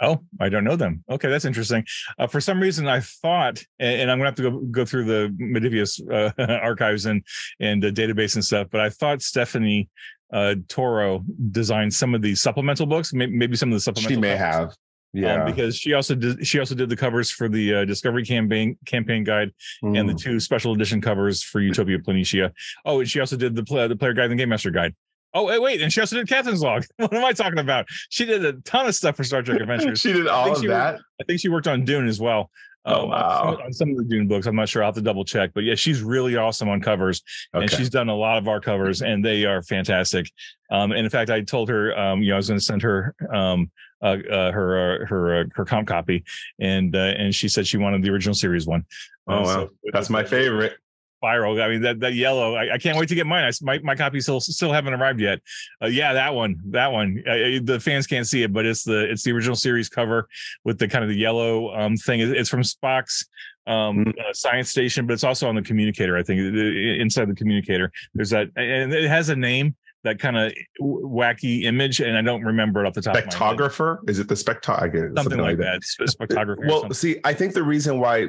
[0.00, 1.02] Oh, I don't know them.
[1.10, 1.84] Okay, that's interesting.
[2.18, 5.04] Uh, for some reason, I thought, and, I'm going to have to go, go through
[5.04, 7.24] the Modiphius uh, archives and
[7.58, 9.88] and the database and stuff, but I thought Stephanie
[10.32, 13.12] uh, Toro designed some of these supplemental books.
[13.12, 14.16] Maybe, maybe some of the supplemental.
[14.16, 14.54] She may covers.
[14.54, 14.68] have.
[14.68, 14.74] Um,
[15.14, 16.46] yeah, um, because she also did.
[16.46, 19.50] She also did the covers for the uh, Discovery campaign campaign guide
[19.82, 19.98] mm.
[19.98, 20.20] and the mm.
[20.20, 22.52] two special edition covers for Utopia Planitia.
[22.84, 24.94] Oh, and she also did the play, the player guide and the game master guide.
[25.34, 26.84] Oh wait, wait, and she also did Captain's Log.
[26.96, 27.86] what am I talking about?
[28.08, 30.00] She did a ton of stuff for Star Trek Adventures.
[30.00, 30.94] she did all of that.
[30.94, 32.50] Worked, I think she worked on Dune as well.
[32.84, 33.58] Oh um, wow!
[33.62, 34.82] On some, of the Dune books, I'm not sure.
[34.82, 37.22] I'll have to double check, but yeah, she's really awesome on covers,
[37.54, 37.62] okay.
[37.62, 40.30] and she's done a lot of our covers, and they are fantastic.
[40.70, 42.80] Um, and in fact, I told her, um, you know, I was going to send
[42.82, 46.24] her um, uh, uh, her uh, her uh, her comp copy,
[46.58, 48.86] and uh, and she said she wanted the original series one.
[49.26, 50.78] Oh wow, so, that's my favorite
[51.18, 51.60] spiral.
[51.60, 52.54] I mean, that that yellow.
[52.54, 53.44] I, I, can't wait to get mine.
[53.44, 55.40] I, my my copy still still haven't arrived yet.
[55.82, 56.56] Uh, yeah, that one.
[56.66, 57.22] That one.
[57.26, 60.28] Uh, the fans can't see it, but it's the it's the original series cover
[60.64, 62.20] with the kind of the yellow um thing.
[62.20, 63.26] It's from Spock's
[63.66, 64.10] um mm-hmm.
[64.10, 66.16] uh, science station, but it's also on the communicator.
[66.16, 70.52] I think inside the communicator, there's that, and it has a name that kind of
[70.80, 73.16] wacky image, and I don't remember it off the top.
[73.16, 74.08] Spectrographer?
[74.08, 75.08] Is it the spectrographer?
[75.08, 75.82] Something, something, like that.
[75.98, 76.08] that.
[76.08, 76.66] Spectrography.
[76.68, 78.28] Well, see, I think the reason why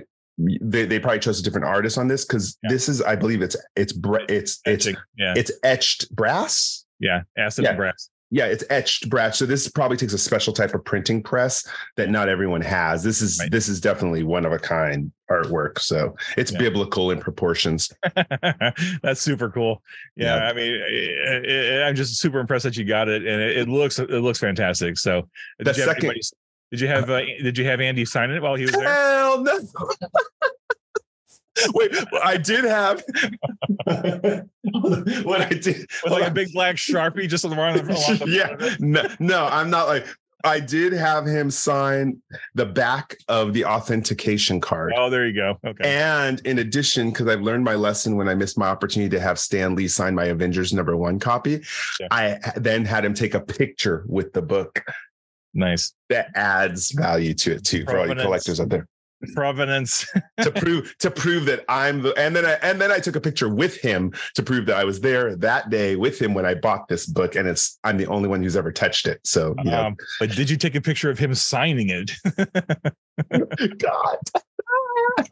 [0.62, 2.69] they, they probably chose a different artist on this because Yeah.
[2.71, 4.97] this is I believe it's it's bra- it's it's Etching.
[5.17, 6.86] yeah, it's etched brass.
[6.99, 7.73] yeah, acid Yeah.
[7.75, 8.10] brass.
[8.32, 9.39] Yeah, it's etched brass.
[9.39, 13.02] So this probably takes a special type of printing press that not everyone has.
[13.04, 13.49] This is Right.
[13.52, 15.80] this is definitely one of a kind artwork.
[15.80, 16.60] So it's Yeah.
[16.60, 17.91] biblical in proportions.
[19.02, 19.82] That's super cool.
[20.15, 20.43] Yeah, Yeah.
[20.49, 20.82] I mean,
[21.28, 24.10] i i I'm just super impressed that you got it, and it, it looks it
[24.10, 24.97] looks fantastic.
[24.99, 26.21] So, The did you have second-
[26.71, 28.84] did you have uh, did you have Andy sign it while he was there?
[28.84, 29.60] Hell no.
[31.73, 31.91] Wait,
[32.23, 33.03] I did have
[35.23, 35.89] what I did.
[36.03, 39.69] With like a big black sharpie just on the along the yeah, no, no, I'm
[39.69, 40.05] not like
[40.45, 42.21] I did have him sign
[42.55, 44.93] the back of the authentication card.
[44.95, 45.60] Oh, there you go.
[45.65, 45.84] Okay.
[45.84, 49.38] And in addition, because I've learned my lesson when I missed my opportunity to have
[49.38, 51.62] Stan Lee sign my Avengers number one copy,
[51.99, 52.08] Yeah.
[52.12, 54.82] I then had him take a picture with the book.
[55.53, 58.88] Nice That adds value to it too for all you collectors out there
[59.33, 60.05] provenance.
[60.41, 63.21] to prove to prove that I'm the and then I and then I took a
[63.21, 66.53] picture with him to prove that I was there that day with him when I
[66.53, 69.19] bought this book and it's I'm the only one who's ever touched it.
[69.23, 72.12] So you know, Um, but did you take a picture of him signing it?
[73.79, 74.17] God.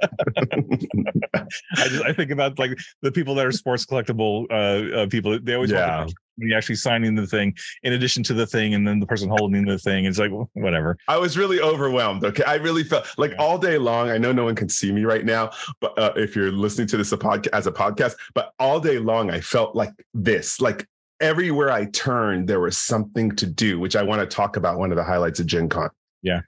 [1.77, 5.39] I just I think about like the people that are sports collectible uh, uh people.
[5.39, 6.05] They always want Yeah.
[6.37, 9.65] You're actually signing the thing in addition to the thing, and then the person holding
[9.65, 10.05] the thing.
[10.05, 10.97] It's like whatever.
[11.07, 12.23] I was really overwhelmed.
[12.23, 12.43] Okay.
[12.43, 13.37] I really felt like Yeah.
[13.37, 14.09] all day long.
[14.09, 16.97] I know no one can see me right now, but uh, if you're listening to
[16.97, 20.87] this a podcast as a podcast, but all day long, I felt like this, like
[21.19, 24.91] everywhere I turned, there was something to do, which I want to talk about one
[24.91, 25.89] of the highlights of Gen Con.
[26.21, 26.41] Yeah.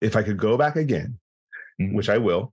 [0.00, 1.18] If I could go back again,
[1.80, 1.94] Mhm.
[1.94, 2.52] which I will,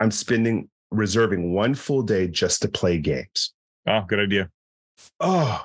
[0.00, 3.52] I'm spending reserving one full day just to play games.
[3.86, 4.50] Oh, good idea.
[5.20, 5.64] Oh,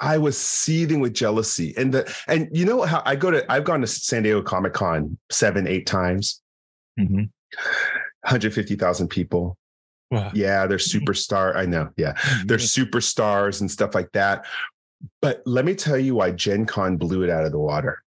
[0.00, 1.74] I was seething with jealousy.
[1.76, 4.74] And the and you know how I go to I've gone to San Diego Comic
[4.74, 6.42] Con seven, eight times,
[6.98, 7.30] Mhm.
[8.22, 9.56] 150,000 people.
[10.10, 10.30] Wow.
[10.34, 11.56] Yeah, they're superstar.
[11.56, 11.90] I know.
[11.96, 12.12] Yeah.
[12.44, 14.44] They're superstars and stuff like that.
[15.22, 18.02] But let me tell you why Gen Con blew it out of the water.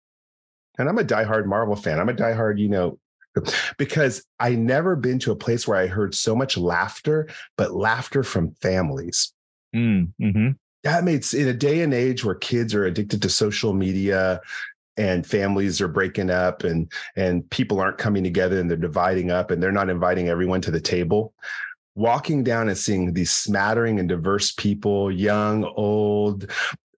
[0.79, 2.01] And I'm a diehard Marvel fan.
[2.01, 2.99] I'm a diehard, you know,
[3.79, 8.23] because I never been to a place where I heard so much laughter, but laughter
[8.23, 9.34] from families.
[9.75, 10.51] Mm, hmm
[10.85, 14.41] that makes in a day and age where kids are addicted to social media
[14.97, 19.51] and families are breaking up and and people aren't coming together and they're dividing up
[19.51, 21.33] and they're not inviting everyone to the table
[21.97, 26.51] walking down and seeing these smattering and diverse people young old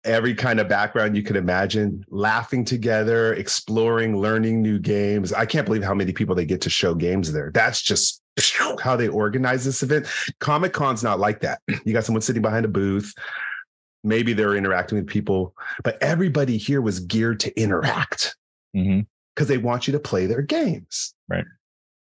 [0.05, 5.33] every kind of background you could imagine laughing together exploring learning new games.
[5.33, 7.51] I can't believe how many people they get to show games there.
[7.53, 8.23] That's just
[8.83, 10.07] how they organize this event.
[10.40, 11.61] Comic con's not like that.
[11.85, 13.12] You got someone sitting behind a booth.
[14.05, 18.37] Maybe they're interacting with people but everybody here was geared to interact
[19.35, 21.14] because they want you to play their games.
[21.29, 21.44] Right.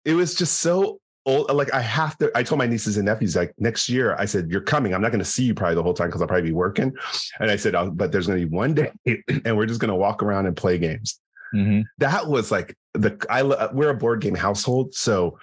[0.04, 3.34] it was just so old like i have to i told my nieces and nephews
[3.34, 4.92] like next year i said you're coming.
[4.92, 6.92] I'm not going to see you probably the whole time because i'll probably be working.
[7.40, 8.90] And i said "I'll- but there's going to be one day
[9.44, 11.20] and we're just going to walk around and play games.
[11.52, 15.38] Hmm that was like the i we're a board game household so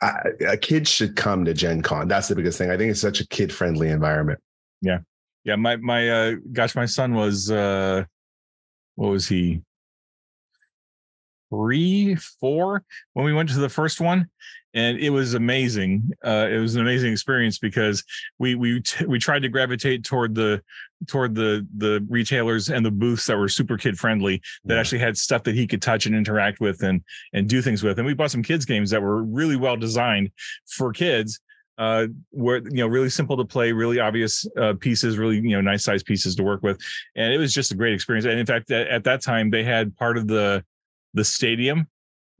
[0.00, 3.00] I, a kid should come to gen con that's the biggest thing i think it's
[3.00, 4.38] such a kid friendly environment
[4.80, 4.98] Yeah,
[5.44, 5.56] Yeah.
[5.56, 8.04] my my uh gosh, my son was uh
[8.96, 9.62] what was he?
[11.50, 14.28] Three, four when we went to the first one,
[14.72, 16.10] and it was amazing.
[16.24, 18.02] Uh, it was an amazing experience because
[18.38, 20.62] we we t- we tried to gravitate toward the
[21.06, 24.80] toward the the retailers and the booths that were super kid friendly that Yeah.
[24.80, 27.98] actually had stuff that he could touch and interact with and and do things with.
[27.98, 30.30] And we bought some kids games that were really well designed
[30.66, 31.40] for kids
[31.78, 35.60] uh where you know really simple to play really obvious uh pieces really you know
[35.62, 36.78] nice size pieces to work with
[37.16, 39.64] and it was just a great experience and in fact at, at that time they
[39.64, 40.62] had part of the
[41.14, 41.88] the stadium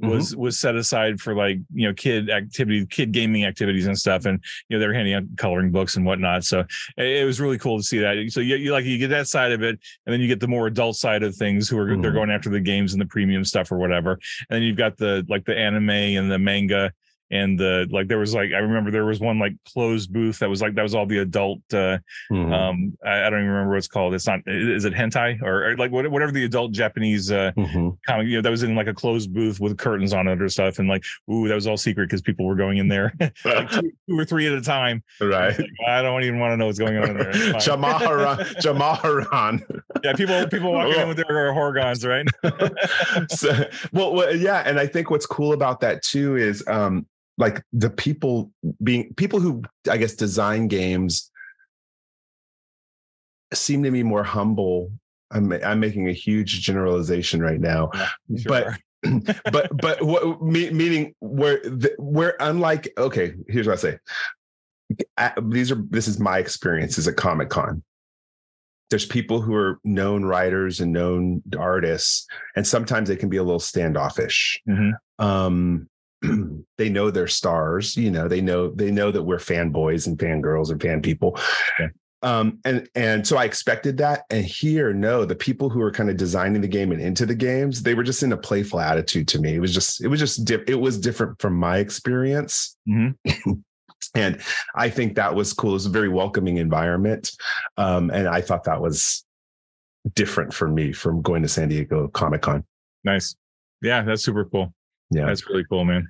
[0.03, 4.27] was was set aside for like you know kid activity kid gaming activities and stuff.
[4.27, 6.45] And you know they were handing out coloring books and whatnot.
[6.45, 6.65] So
[6.97, 8.17] it, was really cool to see that.
[8.31, 10.49] So you, you like you get that side of it and then you get the
[10.49, 12.15] more adult side of things who are they're Mhm.
[12.15, 14.13] going after the games and the premium stuff or whatever.
[14.51, 16.93] And then you've got the like the anime and the manga
[17.33, 20.49] and the like there was like i remember there was one like closed booth that
[20.51, 21.99] was like that was all the adult uh
[22.31, 22.53] Mhm.
[22.53, 25.71] um I, I don't even remember what it's called it's not is it hentai or,
[25.71, 27.97] or like whatever the adult japanese uh Mhm.
[28.07, 30.49] comic you know that was in like a closed booth with curtains on it or
[30.49, 33.13] stuff and like ooh that was all secret because people were going in there
[33.45, 36.57] like two, two or three at a time right Like, i don't even want to
[36.59, 37.33] know what's going on in there.
[37.33, 39.83] Jamaharan, Jamaharan.
[40.05, 42.27] yeah people people walking in with their horgons right
[43.31, 47.07] so, well, well, yeah, and I think what's cool about that too is um
[47.43, 48.53] like the people
[48.83, 51.31] being people who I guess design games
[53.53, 54.93] seem to be more humble.
[55.33, 57.91] I'm I'm making a huge generalization right now,
[58.39, 58.79] sure But-
[59.53, 61.61] but but what meaning where
[61.99, 63.99] where unlike okay, here's what I say.
[65.43, 67.83] These are this is my experiences at Comic Con.
[68.91, 73.43] There's people who are known writers and known artists, and sometimes they can be a
[73.43, 74.63] little standoffish.
[74.69, 75.27] Mm-hmm.
[75.27, 75.89] Um,
[76.79, 80.71] they know they're stars, you know, they know they know that we're fanboys and fangirls
[80.71, 81.39] and fan people.
[81.81, 81.91] Okay.
[82.23, 84.25] Um, and and so I expected that.
[84.31, 87.35] And here, no, the people who were kind of designing the game and into the
[87.35, 89.55] games, they were just in a playful attitude to me.
[89.55, 92.77] It was just, it was just, di- it was different from my experience.
[92.89, 93.53] Mm-hmm.
[94.15, 94.41] and
[94.77, 95.71] I think that was cool.
[95.71, 97.33] It was a very welcoming environment,
[97.77, 99.25] um, and I thought that was
[100.15, 102.65] different for me from going to San Diego Comic Con.
[103.03, 103.35] Nice,
[103.83, 104.73] yeah, that's super cool.
[105.13, 106.09] Yeah, that's really cool, man.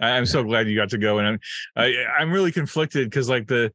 [0.00, 0.28] I'm yeah.
[0.28, 1.40] so glad you got to go, and I'm
[1.76, 3.72] I, I'm really conflicted because like the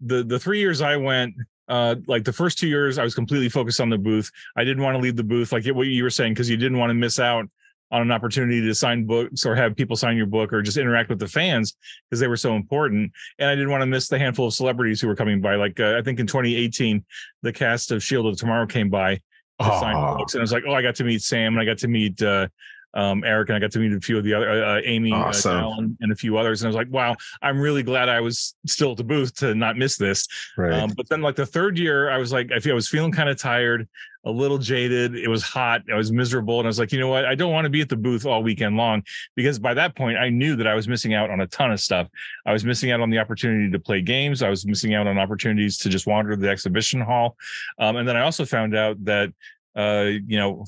[0.00, 1.34] the the three years I went,
[1.68, 4.30] uh, like the first two years, I was completely focused on the booth.
[4.56, 6.78] I didn't want to leave the booth, like what you were saying, because you didn't
[6.78, 7.46] want to miss out
[7.90, 11.08] on an opportunity to sign books or have people sign your book or just interact
[11.08, 11.76] with the fans
[12.08, 13.12] because they were so important.
[13.38, 15.54] And I didn't want to miss the handful of celebrities who were coming by.
[15.54, 17.04] Like uh, I think in 2018,
[17.42, 19.20] the cast of Shield of Tomorrow came by to
[19.60, 19.80] oh.
[19.80, 21.78] sign books, and I was like, oh, I got to meet Sam and I got
[21.78, 22.48] to meet uh,
[22.94, 25.12] um, Eric and I got to meet a few of the other uh, uh Amy,
[25.12, 25.64] uh, awesome.
[25.64, 26.62] uh, and a few others.
[26.62, 29.54] And I was like, wow, I'm really glad I was still at the booth to
[29.54, 30.26] not miss this.
[30.56, 30.72] Right.
[30.72, 33.10] Um, but then like the third year, I was like, I feel I was feeling
[33.10, 33.88] kind of tired,
[34.24, 35.16] a little jaded.
[35.16, 35.82] It was hot.
[35.92, 36.60] I was miserable.
[36.60, 37.24] And I was like, you know what?
[37.24, 39.02] I don't want to be at the booth all weekend long
[39.34, 41.80] because by that point I knew that I was missing out on a ton of
[41.80, 42.08] stuff.
[42.46, 44.42] I was missing out on the opportunity to play games.
[44.42, 47.36] I was missing out on opportunities to just wander the exhibition hall.
[47.78, 49.32] Um, and then I also found out that
[49.76, 50.64] uh, you know,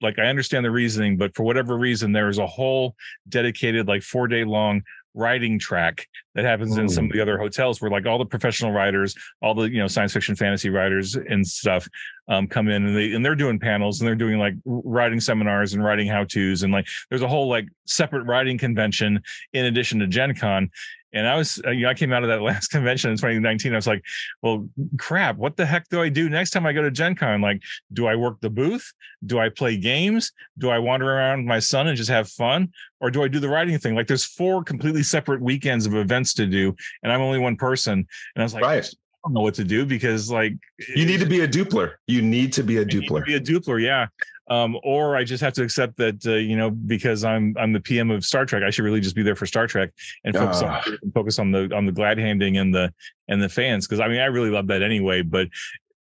[0.00, 2.94] like I understand the reasoning, but for whatever reason, there is a whole
[3.28, 4.82] dedicated, like four day long
[5.16, 8.70] writing track that happens in some of the other hotels where like all the professional
[8.70, 11.88] writers all the you know science fiction fantasy writers and stuff
[12.28, 15.72] um, come in and they and they're doing panels and they're doing like writing seminars
[15.72, 19.18] and writing how to's and like there's a whole like separate writing convention
[19.54, 20.70] in addition to gen con
[21.16, 23.72] and I was, uh, you know, I came out of that last convention in 2019.
[23.72, 24.04] I was like,
[24.42, 27.40] well, crap, what the heck do I do next time I go to Gen Con?
[27.40, 28.92] Like, do I work the booth?
[29.24, 30.32] Do I play games?
[30.58, 32.70] Do I wander around with my son and just have fun?
[33.00, 33.94] Or do I do the writing thing?
[33.94, 37.92] Like, there's four completely separate weekends of events to do, and I'm only one person.
[38.34, 38.94] And I was like, right
[39.26, 40.52] don't know what to do because like
[40.94, 41.94] you need to be a dupler.
[42.06, 43.24] You need to be a dupler.
[43.24, 44.06] be a dupler, yeah.
[44.48, 47.80] Um, or I just have to accept that uh, you know because I'm I'm the
[47.80, 49.90] PM of Star Trek, I should really just be there for Star Trek
[50.24, 50.66] and focus uh.
[50.66, 50.82] on ah.
[51.14, 52.92] focus on the on the glad handing and the
[53.28, 55.22] and the fans because I mean I really love that anyway.
[55.22, 55.48] But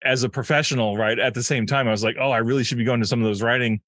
[0.04, 2.78] as a professional, right at the same time, I was like, oh, I really should
[2.78, 3.80] be going to some of those writing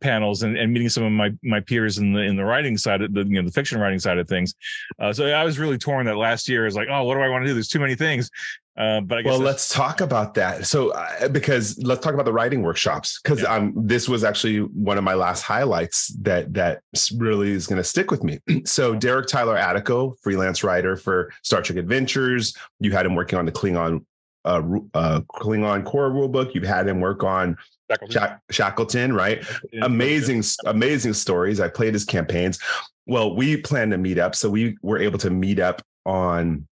[0.00, 3.02] panels and, and meeting some of my my peers in the in the writing side
[3.02, 4.54] of the you know the fiction writing side of things.
[4.98, 6.66] Uh, so I was really torn that last year.
[6.66, 7.54] Is like, oh, what do I want to do?
[7.54, 8.30] There's too many things.
[8.80, 10.66] Uh, but well, let's talk about that.
[10.66, 13.54] So, uh, because let's talk about the writing workshops because yeah.
[13.54, 16.80] um, this was actually one of my last highlights that that
[17.14, 18.38] really is going to stick with me.
[18.64, 23.44] so, Derek Tyler Attico, freelance writer for Star Trek Adventures, you had him working on
[23.44, 24.02] the Klingon
[24.46, 24.62] uh,
[24.94, 26.54] uh, Klingon core rulebook.
[26.54, 27.58] You've had him work on
[27.90, 29.44] Shackleton, Shackleton right?
[29.82, 31.60] Amazing, amazing stories.
[31.60, 32.58] I played his campaigns.
[33.04, 36.66] Well, we planned to meet up, so we were able to meet up on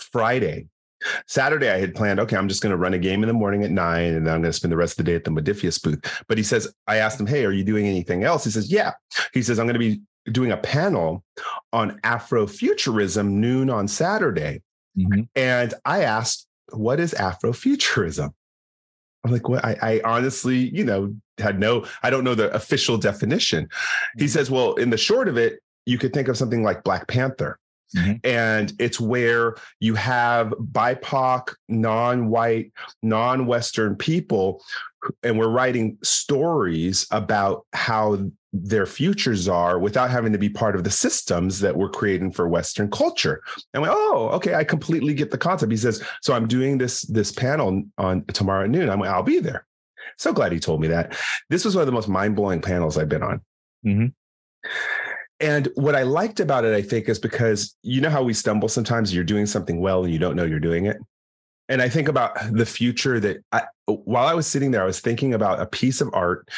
[0.00, 0.66] Friday.
[1.26, 3.62] Saturday, I had planned, okay, I'm just going to run a game in the morning
[3.64, 5.30] at nine, and then I'm going to spend the rest of the day at the
[5.30, 6.00] Modiphius booth.
[6.28, 8.44] But he says, I asked him, hey, are you doing anything else?
[8.44, 8.92] He says, yeah.
[9.32, 11.24] He says, I'm going to be doing a panel
[11.72, 14.62] on Afrofuturism noon on Saturday.
[14.96, 15.22] Mm-hmm.
[15.36, 18.32] And I asked, what is Afrofuturism?
[19.24, 19.64] I'm like, what?
[19.64, 23.68] I, I, honestly, you know, had no, I don't know the official definition.
[24.16, 24.28] He mm-hmm.
[24.28, 27.58] says, well, in the short of it, you could think of something like Black Panther.
[27.96, 28.12] Mm-hmm.
[28.24, 32.72] And it's where you have BIPOC, non white,
[33.02, 34.62] non Western people,
[35.22, 40.84] and we're writing stories about how their futures are without having to be part of
[40.84, 43.42] the systems that we're creating for Western culture.
[43.74, 45.70] And we, oh, okay, I completely get the concept.
[45.70, 48.88] He says, so I'm doing this this panel on tomorrow at noon.
[48.88, 49.66] I'm I'll be there.
[50.16, 51.16] So glad he told me that.
[51.50, 53.40] This was one of the most mind blowing panels I've been on.
[53.86, 54.06] Mm-hmm.
[55.40, 58.68] And what I liked about it, I think, is because you know how we stumble
[58.68, 59.14] sometimes.
[59.14, 60.98] You're doing something well and you don't know you're doing it.
[61.68, 65.00] And I think about the future that I, while I was sitting there, I was
[65.00, 66.48] thinking about a piece of art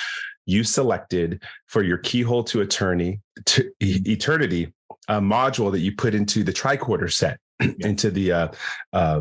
[0.46, 4.72] you selected for your keyhole to attorney to eternity
[5.08, 7.38] a module that you put into the tricorder set
[7.80, 8.48] into the uh,
[8.92, 9.20] uh,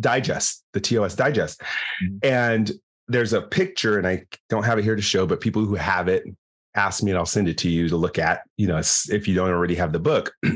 [0.00, 2.18] digest the tos digest mm-hmm.
[2.22, 2.72] and
[3.08, 6.08] there's a picture and i don't have it here to show but people who have
[6.08, 6.24] it
[6.78, 9.34] ask me and i'll send it to you to look at you know if you
[9.34, 10.32] don't already have the book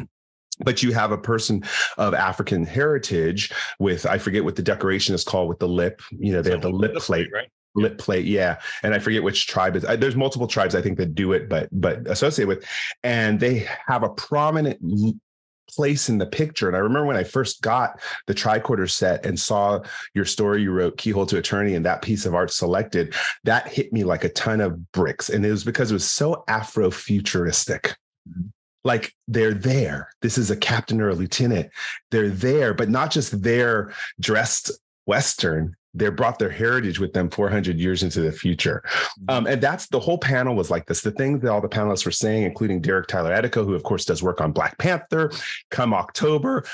[0.64, 1.64] but you have a person
[1.96, 6.02] of African heritage with I forget what the decoration is called with the lip.
[6.10, 7.48] You know, they have the lip plate, right?
[7.74, 11.14] lit plate yeah and i forget which tribe is there's multiple tribes i think that
[11.14, 12.66] do it but but associated with
[13.02, 14.78] and they have a prominent
[15.74, 19.38] place in the picture and i remember when i first got the tricorder set and
[19.38, 19.80] saw
[20.14, 23.14] your story you wrote keyhole to Attorney, and that piece of art selected
[23.44, 26.44] that hit me like a ton of bricks and it was because it was so
[26.48, 27.96] afro-futuristic
[28.28, 28.48] mm-hmm
[28.84, 30.10] like they're there.
[30.22, 31.70] This is a captain or a lieutenant.
[32.10, 34.70] They're there, but not just there dressed
[35.06, 35.76] Western.
[35.94, 38.82] They brought their heritage with them 400 years into the future.
[38.84, 39.24] Mm-hmm.
[39.28, 41.02] Um, and that's the whole panel was like this.
[41.02, 44.04] The thing that all the panelists were saying, including Derek Tyler Attico, who of course
[44.04, 45.30] does work on Black Panther,
[45.70, 46.64] come October.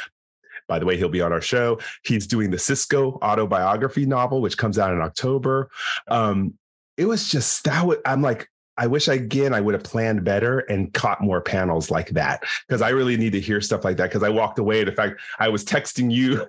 [0.68, 1.80] By the way, he'll be on our show.
[2.04, 5.70] He's doing the Sisko autobiography novel, which comes out in October.
[6.08, 6.54] Um,
[6.96, 7.86] it was just that.
[8.04, 8.48] I'm like,
[8.78, 12.80] I wish again I would have planned better and caught more panels like that because
[12.80, 14.80] I really need to hear stuff like that because I walked away.
[14.80, 16.46] In fact, I was texting you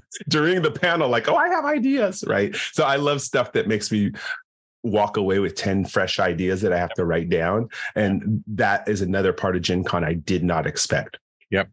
[0.28, 2.54] during the panel like, "Oh, I have ideas," right?
[2.72, 4.12] So I love stuff that makes me
[4.84, 9.00] walk away with 10 fresh ideas that I have to write down and that is
[9.00, 11.18] another part of Gen Con I did not expect.
[11.50, 11.68] Yep.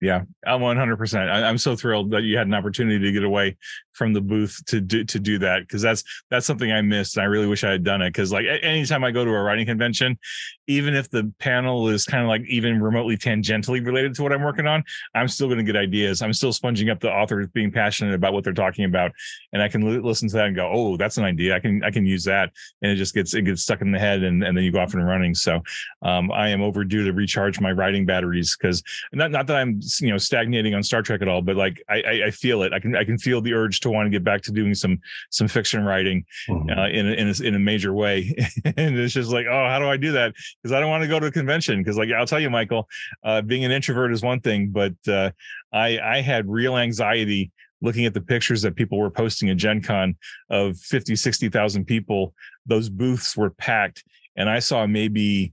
[0.00, 1.30] Yeah, I'm 100%.
[1.30, 3.58] I, am so thrilled that you had an opportunity to get away
[3.92, 7.18] from the booth to do to do that because that's that's something I missed.
[7.18, 9.42] And I really wish I had done it because like anytime I go to a
[9.42, 10.18] writing convention,
[10.66, 14.42] even if the panel is kind of like even remotely tangentially related to what I'm
[14.42, 14.82] working on,
[15.14, 16.22] I'm still going to get ideas.
[16.22, 19.12] I'm still sponging up the authors being passionate about what they're talking about,
[19.52, 21.54] and I can l- listen to that and go, "Oh, that's an idea.
[21.54, 23.98] I can I can use that," and it just gets it gets stuck in the
[23.98, 25.34] head, and and then you go off and running.
[25.34, 25.60] So,
[26.00, 28.82] um, I am overdue to recharge my writing batteries because
[29.12, 32.02] not not that I'm you know stagnating on Star Trek at all, but like I,
[32.02, 32.72] I, I feel it.
[32.72, 34.98] I can I can feel the urge to want to get back to doing some
[35.30, 36.70] some fiction writing mm-hmm.
[36.70, 38.34] uh, in a, in a, in a major way,
[38.64, 41.08] and it's just like oh how do I do that because I don't want to
[41.08, 42.88] go to a convention because like I'll tell you Michael,
[43.24, 45.30] uh, being an introvert is one thing, but uh,
[45.72, 47.50] I I had real anxiety
[47.82, 50.16] looking at the pictures that people were posting at Gen Con
[50.50, 52.34] of 50, 60,000 people,
[52.66, 54.04] those booths were packed.
[54.36, 55.52] And I saw maybe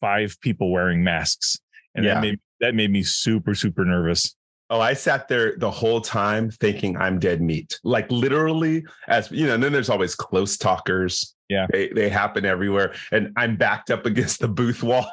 [0.00, 1.58] five people wearing masks.
[1.94, 2.14] And yeah.
[2.14, 4.34] that made that made me super, super nervous.
[4.70, 7.78] Oh, I sat there the whole time thinking I'm dead meat.
[7.84, 11.34] Like literally, as you know, and then there's always close talkers.
[11.50, 11.66] Yeah.
[11.70, 12.94] They they happen everywhere.
[13.10, 15.10] And I'm backed up against the booth wall.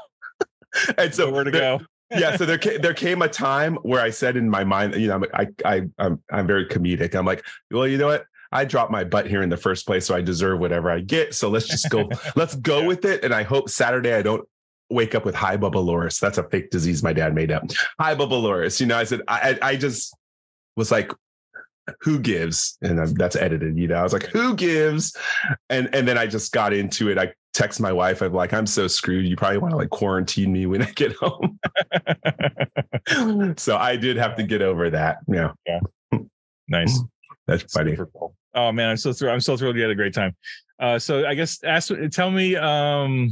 [0.98, 1.82] and so where to go.
[2.12, 5.08] yeah, so there came, there came a time where I said in my mind, you
[5.08, 7.14] know, I I I'm I'm very comedic.
[7.16, 8.28] I'm like, well, you know what?
[8.52, 11.36] I dropped my butt here in the first place, so I deserve whatever I get.
[11.36, 12.88] So let's just go, let's go yeah.
[12.88, 13.24] with it.
[13.24, 14.48] And I hope Saturday I don't
[14.90, 16.20] wake up with high bubble loris.
[16.20, 17.64] That's a fake disease my dad made up.
[18.00, 18.80] High bubble loris.
[18.80, 20.16] You know, I said I I just
[20.76, 21.12] was like,
[22.02, 22.78] who gives?
[22.82, 23.78] And that's edited.
[23.78, 25.16] You know, I was like, who gives?
[25.70, 27.18] And and then I just got into it.
[27.18, 28.22] I text my wife.
[28.22, 29.26] I'm like, I'm so screwed.
[29.26, 31.60] You probably want to like quarantine me when I get home.
[33.58, 35.18] so I did have to get over that.
[35.28, 35.52] Yeah.
[35.66, 35.80] Yeah.
[36.68, 37.00] Nice.
[37.48, 37.96] That's funny.
[37.96, 38.36] Cool.
[38.54, 39.34] Oh man, I'm so thrilled.
[39.34, 40.36] I'm so thrilled you had a great time.
[40.80, 43.32] Uh, so I guess ask, tell me, um,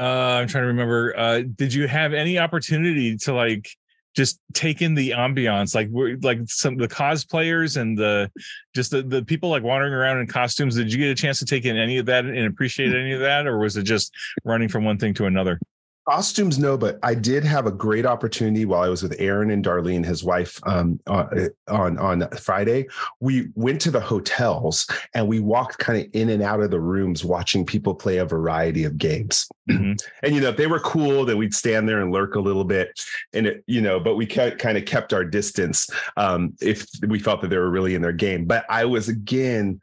[0.00, 1.14] uh, I'm trying to remember.
[1.16, 3.68] Uh, did you have any opportunity to like
[4.16, 5.90] just take in the ambiance, like
[6.22, 8.30] like some the cosplayers and the
[8.74, 10.74] just the, the people like wandering around in costumes?
[10.74, 13.20] Did you get a chance to take in any of that and appreciate any of
[13.20, 15.60] that, or was it just running from one thing to another?
[16.08, 19.64] Costumes no but i did have a great opportunity while i was with aaron and
[19.64, 21.26] darlene his wife um, uh,
[21.68, 22.86] on on friday.
[23.20, 26.80] We went to the hotels and we walked kind of in and out of the
[26.80, 29.48] rooms watching people play a variety of games.
[29.70, 29.92] Mm-hmm.
[30.24, 32.64] and you know if they were cool then we'd stand there and lurk a little
[32.64, 32.88] bit.
[33.32, 37.40] And it you know but we kind of kept our distance um, if we felt
[37.42, 38.46] that they were really in their game.
[38.46, 39.80] But i was again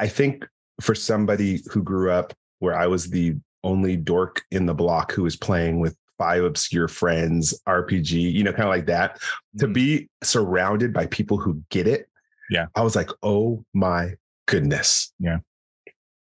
[0.00, 0.44] i think
[0.80, 5.26] for somebody who grew up where I was the only dork in the block who
[5.26, 9.16] is playing with five obscure friends, RPG, you know, kind of like that.
[9.16, 9.58] Mm-hmm.
[9.58, 12.08] To be surrounded by people who get it.
[12.50, 12.66] Yeah.
[12.74, 14.14] I was like, oh my
[14.46, 15.12] goodness.
[15.18, 15.38] Yeah.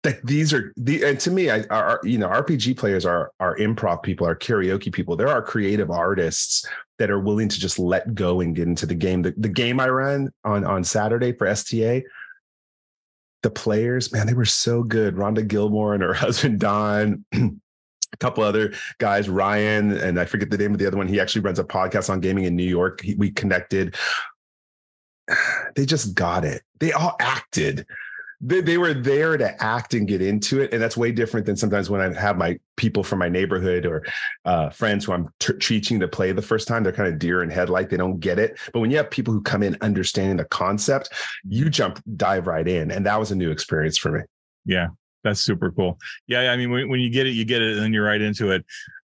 [0.05, 3.57] Like these are the and to me, I are you know, RPG players are are
[3.57, 5.16] improv people, are karaoke people.
[5.16, 6.66] There are creative artists
[6.99, 9.22] that are willing to just let go and get into the game.
[9.22, 12.05] The, the game I ran on on Saturday for STA,
[13.45, 15.14] the players, man, they were so good.
[15.14, 17.24] Rhonda Gilmore and her husband Don.
[17.32, 21.07] a couple other guys, Ryan, and I forget the name of the other one.
[21.07, 23.01] He actually runs a podcast on gaming in New York.
[23.03, 23.95] He, we connected.
[25.74, 26.62] They just got it.
[26.78, 27.86] They all acted
[28.45, 30.72] they, they were there to act and get into it.
[30.72, 34.05] And that's way different than sometimes when i have my people from my neighborhood or
[34.45, 36.82] uh, friends who i'm t- teaching to play the first time.
[36.82, 38.59] They're kind of deer in headlight they don't get it.
[38.72, 41.11] But when you have people who come in understanding the concept
[41.49, 42.90] you jump dive right in.
[42.90, 44.20] And that was a new experience for me.
[44.64, 44.88] Yeah
[45.24, 45.99] That's super cool.
[46.26, 48.20] Yeah, I mean, when, when you get it, you get it, and then you're right
[48.20, 48.64] into it.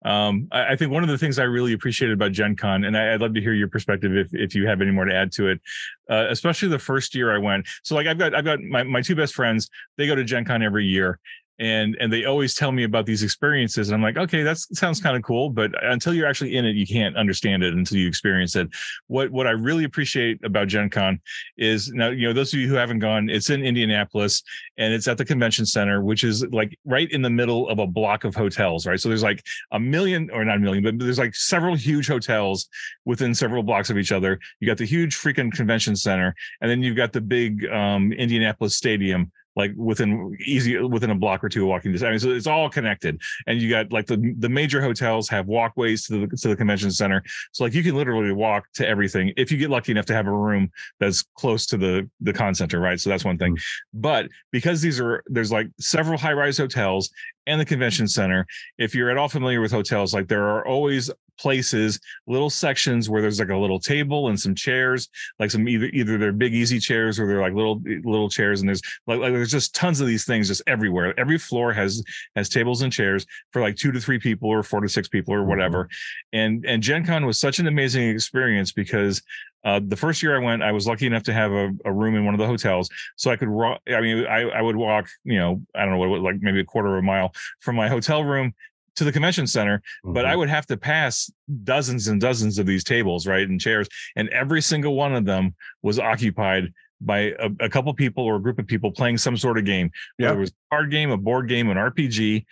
[0.06, 2.96] Um, I, I, think one of the things I really appreciated about Gen Con, and
[2.96, 5.32] I, would love to hear your perspective if, if you have any more to add
[5.32, 5.60] to it,
[6.08, 7.66] uh, especially the first year I went.
[7.82, 10.44] So like I've got I've got my, my two best friends, they go to Gen
[10.44, 11.18] Con every year
[11.58, 15.00] and and they always tell me about these experiences and i'm like okay that sounds
[15.00, 18.08] kind of cool but until you're actually in it you can't understand it until you
[18.08, 18.68] experience it.
[19.06, 21.20] What what i really appreciate about gen con
[21.56, 24.42] is now you know those of you who haven't gone it's in indianapolis
[24.76, 27.86] and it's at the convention center which is like right in the middle of a
[27.86, 29.00] block of hotels right?
[29.00, 32.68] So there's like a million or not a million but there's like several huge hotels
[33.04, 34.38] within several blocks of each other.
[34.60, 38.76] You got the huge freaking convention center and then you've got the big um, indianapolis
[38.76, 42.06] stadium like within easy within a block or two of walking distance.
[42.06, 43.20] I mean, so it's all connected.
[43.46, 46.90] And you got like the the major hotels have walkways to the to the convention
[46.90, 47.22] center.
[47.52, 50.26] So like you can literally walk to everything if you get lucky enough to have
[50.26, 53.00] a room that's close to the the con center, right?
[53.00, 53.54] So that's one thing.
[53.54, 54.00] Mm-hmm.
[54.00, 57.10] But because these are there's like several high rise hotels
[57.46, 58.46] and the convention center.
[58.78, 63.22] If you're at all familiar with hotels, like there are always places, little sections where
[63.22, 65.08] there's like a little table and some chairs,
[65.38, 68.68] like some either either they're big easy chairs or they're like little little chairs, and
[68.68, 71.18] there's like, like there's just tons of these things just everywhere.
[71.18, 72.02] Every floor has
[72.34, 75.34] has tables and chairs for like two to three people or four to six people
[75.34, 75.84] or whatever.
[75.84, 76.38] Mm-hmm.
[76.38, 79.22] And and Gen Con was such an amazing experience because
[79.64, 82.14] uh, the first year I went, I was lucky enough to have a, a room
[82.14, 83.48] in one of the hotels, so I could.
[83.48, 86.64] I mean, I, I would walk, you know, I don't know what, like maybe a
[86.64, 88.54] quarter of a mile from my hotel room
[88.96, 90.12] to the convention center, mm-hmm.
[90.12, 90.40] but I mm-hmm.
[90.40, 91.30] would have to pass
[91.64, 95.54] dozens and dozens of these tables, right, and chairs, and every single one of them
[95.82, 99.58] was occupied by a, a couple people or a group of people playing some sort
[99.58, 99.90] of game.
[100.18, 102.46] Yeah, it was a card game, a board game, an RPG,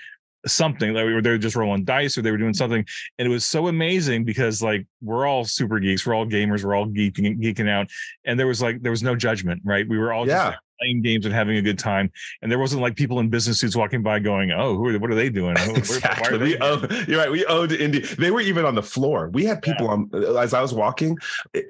[0.46, 2.84] something like they were just rolling dice or they were doing something
[3.18, 6.74] and it was so amazing because like we're all super geeks we're all gamers we're
[6.74, 7.88] all geeking geeking out
[8.24, 10.50] and there was like there was no judgment right we were all yeah.
[10.50, 12.10] just playing games and having a good time.
[12.42, 15.10] And there wasn't like people in business suits walking by going, "Oh, who are, what
[15.10, 16.58] are they doing?" exactly.
[16.58, 17.30] owned, you're right.
[17.30, 18.00] We owned Indy.
[18.00, 19.30] They were even on the floor.
[19.32, 19.92] We had people yeah.
[19.92, 21.18] on as I was walking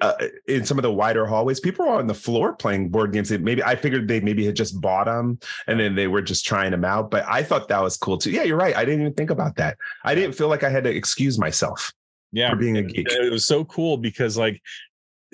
[0.01, 0.13] uh,
[0.47, 1.59] in some of the wider hallways.
[1.59, 3.31] People were on the floor playing board games.
[3.31, 6.71] Maybe I figured they maybe had just bought them and then they were just trying
[6.71, 7.11] them out.
[7.11, 8.31] But I thought that was cool too.
[8.31, 8.75] Yeah, you're right.
[8.75, 9.77] I didn't even think about that.
[10.03, 11.93] I didn't feel like I had to excuse myself
[12.31, 14.61] yeah for being a geek it was so cool because like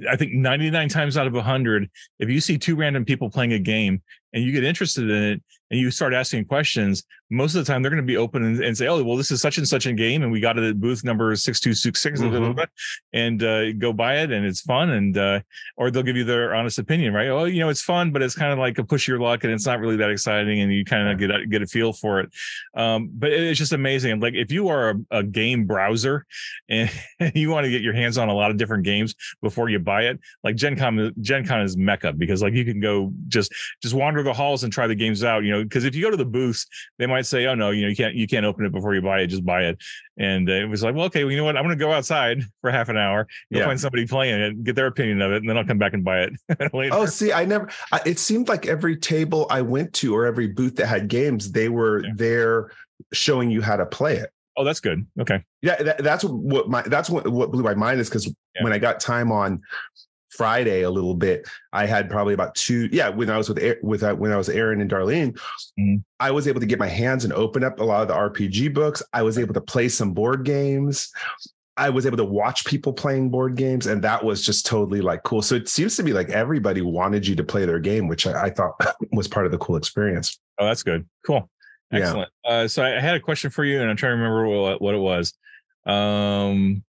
[0.10, 1.90] I think 99 times out of 100,
[2.20, 4.02] if you see two random people playing a game
[4.34, 7.82] and you get interested in it and you start asking questions, most of the time
[7.82, 9.86] they're going to be open and, and, say, "Oh, well, this is such and such
[9.86, 12.60] a game, and we got it at booth number six two six six, mm-hmm.
[13.14, 15.40] and uh, go buy it, and it's fun." And uh,
[15.78, 17.30] or they'll give you their honest opinion, right?
[17.30, 19.54] Oh, you know, it's fun, but it's kind of like a push your luck, and
[19.54, 22.20] it's not really that exciting, and you kind of get a, get a feel for
[22.20, 22.30] it.
[22.76, 24.20] Um, but it's just amazing.
[24.20, 26.26] Like if you are a, a game browser
[26.70, 26.90] and
[27.34, 30.04] you want to get your hands on a lot of different games before you buy
[30.04, 33.96] it, like Gen Con, Gen Con is mecca because like you can go just just
[33.96, 35.44] wander the halls and try the games out.
[35.44, 36.68] You know, because if you go to the booths,
[36.98, 39.02] they might say, "Oh no, you know, you can't you can't open it before you
[39.02, 39.28] buy it.
[39.28, 39.78] Just buy it."
[40.18, 41.58] And uh, it was like, "Well, okay, well, you know what?
[41.58, 43.66] I'm going to go outside for half an hour, go yeah.
[43.66, 46.04] find somebody playing it, get their opinion of it, and then I'll come back and
[46.04, 47.70] buy it later." Oh, see, I never.
[47.92, 51.52] I, it seemed like every table I went to or every booth that had games,
[51.52, 52.12] they were yeah.
[52.16, 52.72] there
[53.14, 54.32] showing you how to play it.
[54.58, 55.08] Oh, that's good.
[55.20, 55.44] Okay.
[55.62, 58.64] Yeah, that, that's what my that's what what blew my mind is because yeah.
[58.64, 59.62] when I got time on
[60.32, 61.48] Friday a little bit.
[61.74, 62.90] I had probably about two.
[62.92, 65.38] Yeah, when I was with with uh, when I was Aaron and Darlene,
[65.80, 65.98] mm-hmm.
[66.20, 68.74] I was able to get my hands and open up a lot of the RPG
[68.74, 69.04] books.
[69.14, 71.12] I was able to play some board games.
[71.78, 75.24] I was able to watch people playing board games, and that was just totally like
[75.24, 75.42] cool.
[75.42, 78.46] So it seems to be like everybody wanted you to play their game, which I,
[78.46, 78.74] I thought
[79.12, 80.40] was part of the cool experience.
[80.60, 81.08] Oh, that's good.
[81.26, 81.50] Cool.
[81.92, 82.30] Excellent.
[82.46, 82.52] Yeah.
[82.52, 84.96] Uh, so I had a question for you, and I'm trying to remember what, what
[84.96, 85.34] it was.
[85.86, 86.84] Um,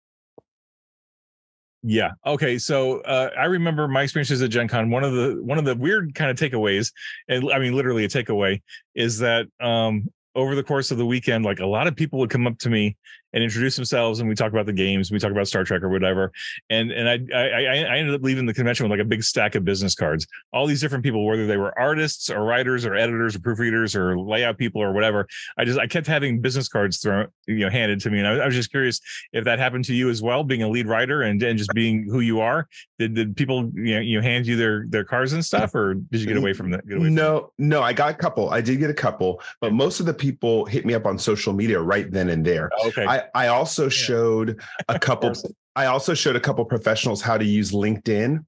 [1.81, 2.11] yeah.
[2.25, 2.57] Okay.
[2.57, 4.89] So uh, I remember my experiences at Gen Con.
[4.89, 6.91] One of the one of the weird kind of takeaways,
[7.27, 8.61] and I mean literally a takeaway,
[8.95, 12.29] is that um, over the course of the weekend, like a lot of people would
[12.29, 12.97] come up to me
[13.33, 15.89] and introduce themselves and we talk about the games we talk about star trek or
[15.89, 16.31] whatever.
[16.69, 19.55] And and I, I i ended up leaving the convention with like a big stack
[19.55, 20.27] of business cards.
[20.53, 24.19] All these different people whether they were artists or writers or editors or proofreaders or
[24.19, 25.27] layout people or whatever
[25.57, 28.19] i just i kept having business cards thrown you know handed to me.
[28.19, 28.99] And i, I was just curious
[29.33, 32.07] if that happened to you as well being a lead writer and, and just being
[32.09, 32.67] who you are.
[32.97, 36.21] Did, did people you know you hand you their their cards and stuff or did
[36.21, 38.49] you get away from that no no i got a couple.
[38.49, 41.53] I did get a couple but most of the people hit me up on social
[41.53, 42.69] media right then and there.
[42.79, 43.05] Oh, okay.
[43.05, 43.89] I, I also yeah.
[43.89, 45.33] showed a couple.
[45.75, 48.43] I also showed a couple professionals how to use LinkedIn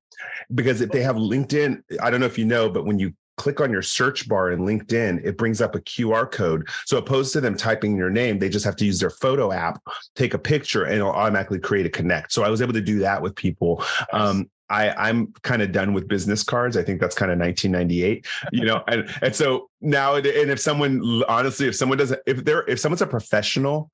[0.54, 3.60] because if they have LinkedIn, I don't know if you know, but when you click
[3.60, 6.68] on your search bar in LinkedIn, it brings up a QR code.
[6.86, 9.82] So opposed to them typing your name, they just have to use their photo app,
[10.16, 12.34] take a picture, and it'll automatically create a connect.
[12.34, 13.84] So I was able to do that with people.
[14.14, 16.78] Um, I I'm kind of done with business cards.
[16.78, 18.84] I think that's kind of 1998, you know.
[18.88, 23.02] And and so now and if someone honestly, if someone doesn't, if they're if someone's
[23.02, 23.92] a professional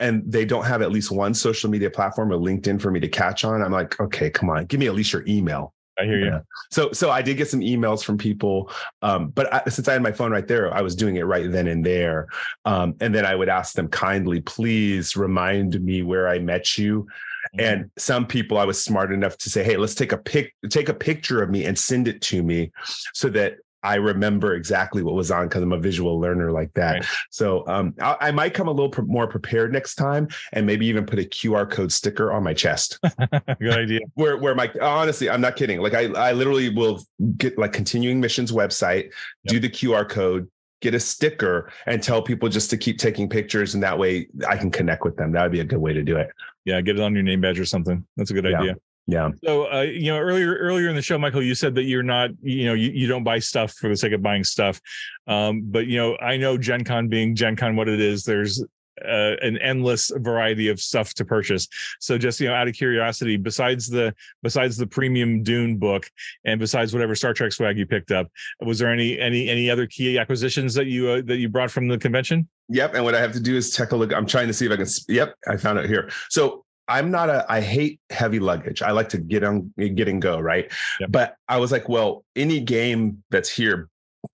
[0.00, 3.08] and they don't have at least one social media platform or LinkedIn for me to
[3.08, 5.74] catch on, I'm like, okay, come on, give me at least your email.
[5.98, 6.26] I hear you.
[6.26, 6.40] Yeah.
[6.70, 8.70] So, so I did get some emails from people,
[9.02, 11.50] um, but I, since I had my phone right there, I was doing it right
[11.50, 12.28] then and there.
[12.64, 17.06] Um, and then I would ask them kindly, please remind me where I met you.
[17.54, 17.60] Mm-hmm.
[17.60, 20.88] And some people, I was smart enough to say, "Hey, let's take a pic, take
[20.88, 22.70] a picture of me and send it to me,
[23.14, 26.92] so that I remember exactly what was on because I'm a visual learner like that.
[26.92, 27.04] Right.
[27.30, 30.86] So um, I, I, might come a little pr- more prepared next time, and maybe
[30.86, 32.98] even put a QR code sticker on my chest.
[33.60, 34.00] Good idea.
[34.14, 35.80] Where where my honestly, I'm not kidding.
[35.80, 37.02] Like I I literally will
[37.36, 39.12] get like continuing missions website, yep.
[39.46, 40.48] do the QR code,
[40.80, 44.56] get a sticker, and tell people just to keep taking pictures, and that way I
[44.56, 45.32] can connect with them.
[45.32, 46.30] That would be a good way to do it.
[46.64, 48.06] Yeah, get it on your name badge or something.
[48.16, 48.60] That's a good yeah.
[48.60, 48.76] idea.
[49.06, 49.30] Yeah.
[49.44, 52.30] So, uh, you know, earlier earlier in the show, Michael, you said that you're not,
[52.40, 54.80] you know, you, you don't buy stuff for the sake of buying stuff.
[55.26, 58.22] Um, but you know, I know Gen Con being Gen Con, what it is.
[58.24, 58.62] There's
[59.04, 61.66] uh, an endless variety of stuff to purchase.
[61.98, 66.08] So, just you know, out of curiosity, besides the besides the premium Dune book
[66.44, 68.28] and besides whatever Star Trek swag you picked up,
[68.60, 71.88] was there any any any other key acquisitions that you uh, that you brought from
[71.88, 72.48] the convention?
[72.68, 72.94] Yep.
[72.94, 74.12] And what I have to do is take a look.
[74.12, 74.86] I'm trying to see if I can.
[75.08, 76.10] Yep, I found it here.
[76.30, 78.82] So I'm not a I hate heavy luggage.
[78.82, 80.70] I like to get on get and go, right?
[81.00, 81.12] Yep.
[81.12, 83.88] But I was like, well, any game that's here,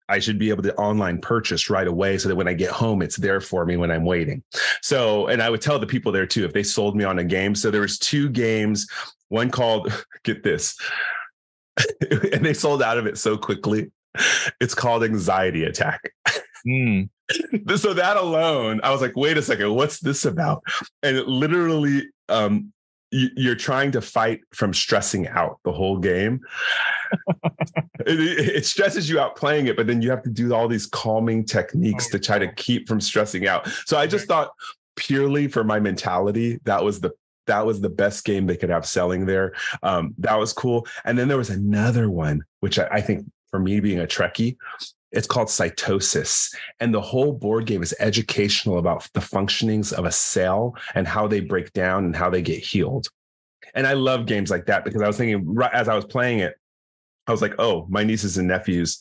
[0.09, 3.03] I should be able to online purchase right away so that when I get home,
[3.03, 4.43] it's there for me when I'm waiting.
[4.83, 7.25] So, and I would tell the people there too if they sold me on a
[7.25, 7.55] game.
[7.55, 8.87] So there was two games,
[9.29, 9.93] one called
[10.25, 10.77] get this.
[12.33, 13.91] and they sold out of it so quickly.
[14.61, 16.13] It's called Anxiety Attack.
[16.67, 17.09] Mm.
[17.77, 20.63] so that alone, I was like, wait a second, what's this about?
[21.03, 22.73] And it literally um,
[23.11, 26.41] you're trying to fight from stressing out the whole game.
[28.01, 30.87] it, it, stresses you out playing it, but then you have to do all these
[30.87, 33.67] calming techniques oh, to try to keep from stressing out.
[33.87, 34.51] So I just thought
[34.97, 37.13] purely for my mentality, that was the
[37.47, 39.55] that was the best game they could have selling there.
[39.83, 40.87] Um, that was cool.
[41.07, 44.59] And then there was another one, which I, I think for me being a Trekkie,
[45.13, 46.55] it's called Cytosis.
[46.81, 51.27] And the whole board game is educational about the functionings of a cell and how
[51.27, 53.09] they break down and how they get healed.
[53.75, 56.41] And I love games like that because I was thinking, right as I was playing
[56.41, 56.57] it,
[57.27, 58.99] I was like, oh, my nieces and nephews,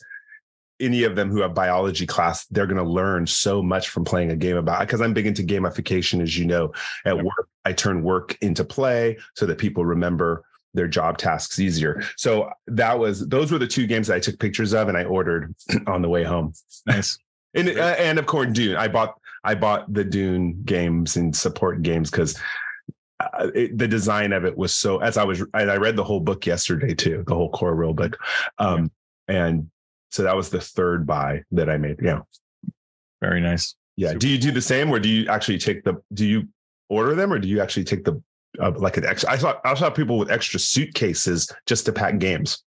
[0.80, 4.30] any of them who have biology class, they're going to learn so much from playing
[4.30, 6.72] a game about because I'm big into gamification, as you know.
[7.04, 10.44] At work, I turn work into play so that people remember
[10.74, 12.02] their job tasks easier.
[12.16, 15.04] So that was those were the two games that I took pictures of and I
[15.04, 15.54] ordered
[15.86, 16.52] on the way home.
[16.86, 17.18] Nice.
[17.54, 18.76] and uh, and of course Dune.
[18.76, 19.14] I bought
[19.44, 22.38] I bought the Dune games and support games because
[23.20, 24.98] uh, the design of it was so.
[24.98, 28.16] As I was, I read the whole book yesterday too, the whole core real book,
[28.58, 28.90] um,
[29.28, 29.46] yeah.
[29.46, 29.70] and
[30.10, 31.96] so that was the third buy that I made.
[32.02, 32.20] Yeah,
[33.20, 33.74] very nice.
[33.96, 34.10] Yeah.
[34.10, 35.94] Super do you do the same, or do you actually take the?
[36.12, 36.48] Do you
[36.88, 38.22] order them, or do you actually take the
[38.60, 39.30] uh, like an extra.
[39.30, 42.62] I saw I saw people with extra suitcases just to pack games.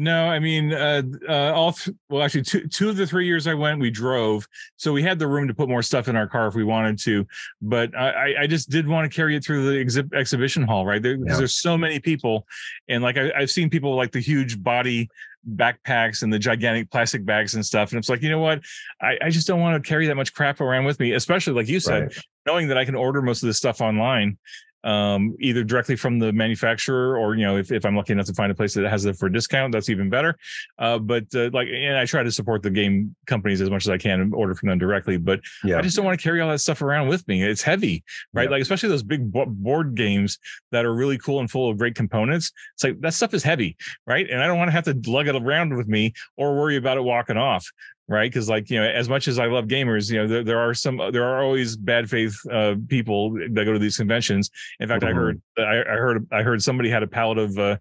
[0.00, 3.48] No, I mean, uh, uh, all th- well, actually, two two of the three years
[3.48, 6.28] I went, we drove, so we had the room to put more stuff in our
[6.28, 7.26] car if we wanted to.
[7.60, 11.02] But I, I just did want to carry it through the exhi- exhibition hall, right?
[11.02, 11.36] There, yeah.
[11.36, 12.46] There's so many people,
[12.88, 15.08] and like I, I've seen people like the huge body
[15.56, 17.90] backpacks and the gigantic plastic bags and stuff.
[17.90, 18.60] And it's like, you know what?
[19.00, 21.68] I, I just don't want to carry that much crap around with me, especially like
[21.68, 22.24] you said, right.
[22.46, 24.38] knowing that I can order most of this stuff online
[24.84, 28.34] um, either directly from the manufacturer or you know if, if i'm lucky enough to
[28.34, 30.36] find a place that has it for a discount that's even better.
[30.78, 33.90] Uh, but uh, like and i try to support the game companies as much as
[33.90, 35.78] i can and order from them directly but yeah.
[35.78, 37.42] i just don't want to carry all that stuff around with me.
[37.42, 38.44] It's heavy right?
[38.44, 38.50] Yeah.
[38.50, 40.38] like especially those big board games
[40.72, 42.52] that are really cool and full of great components.
[42.74, 43.76] It's like that stuff is heavy
[44.06, 44.28] right?
[44.28, 46.96] And i don't want to have to lug it around with me or worry about
[46.96, 47.70] it walking off
[48.08, 48.30] right?
[48.30, 50.74] Because like you know as much as i love gamers you know there, there are
[50.74, 54.50] some there are always bad faith uh, people that go to these conventions.
[54.80, 55.16] In fact mm-hmm.
[55.16, 57.76] i heard I, I, heard i heard somebody had a pallet of uh,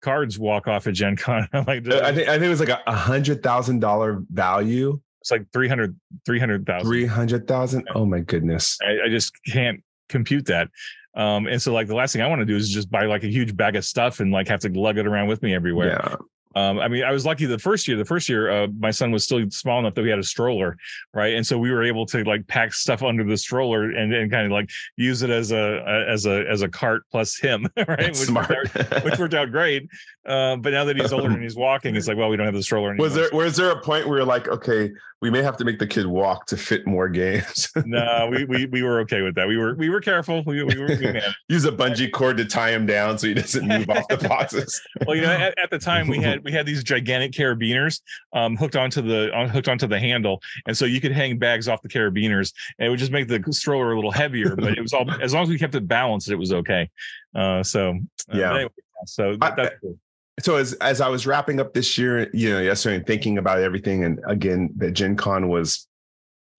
[0.00, 1.48] cards walk off at gen con.
[1.52, 5.00] Like i think i think it was like a hundred thousand dollar value.
[5.20, 8.78] It's like 300 300000 300000 oh my goodness.
[8.82, 10.68] I, I just can't compute that.
[11.14, 13.24] Um and so like the last thing i want to do is just buy like
[13.24, 16.00] a huge bag of stuff and like have to lug it around with me everywhere.
[16.00, 16.16] Yeah
[16.54, 17.96] Um, I mean, I was lucky the first year.
[17.96, 20.76] The first year, uh, my son was still small enough that we had a stroller,
[21.14, 21.34] right?
[21.34, 24.46] And so we were able to like pack stuff under the stroller and, and kind
[24.46, 28.08] of like use it as a, as a as a cart plus him, right?
[28.08, 28.50] Which, smart.
[28.50, 29.88] Worked out, which worked out great.
[30.24, 32.54] Uh, but now that he's older and he's walking, it's like, well, we don't have
[32.54, 33.06] the stroller anymore.
[33.06, 34.90] Was there was there a point where you're like, okay,
[35.20, 37.70] we may have to make the kid walk to fit more games?
[37.84, 39.48] no, we, we we were okay with that.
[39.48, 40.42] We were we were careful.
[40.46, 41.20] We, we were we.
[41.48, 44.80] Use a bungee cord to tie him down so he doesn't move off the boxes.
[45.06, 48.00] well, you know, at, at, the time we had we had these gigantic carabiners
[48.32, 51.68] um, hooked onto the on, hooked onto the handle, and so you could hang bags
[51.68, 54.56] off the carabiners, and it would just make the stroller a little heavier.
[54.56, 56.90] But it was all as long as we kept it balanced, it was okay.
[57.34, 57.90] Uh, so
[58.32, 58.70] uh, yeah, anyway,
[59.06, 59.98] so that, that's cool.
[60.40, 63.60] So as as I was wrapping up this year, you know, yesterday and thinking about
[63.60, 65.86] everything, and again, that Gen Con was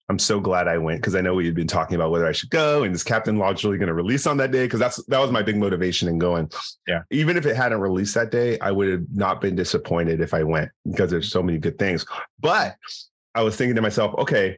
[0.09, 2.33] I'm so glad I went because I know we had been talking about whether I
[2.33, 4.65] should go and is Captain's Log really going to release on that day?
[4.65, 6.51] Because that's that was my big motivation in going.
[6.87, 7.03] Yeah.
[7.09, 10.43] Even if it hadn't released that day, I would have not been disappointed if I
[10.43, 12.05] went because there's so many good things.
[12.39, 12.75] But
[13.33, 14.57] I was thinking to myself, okay,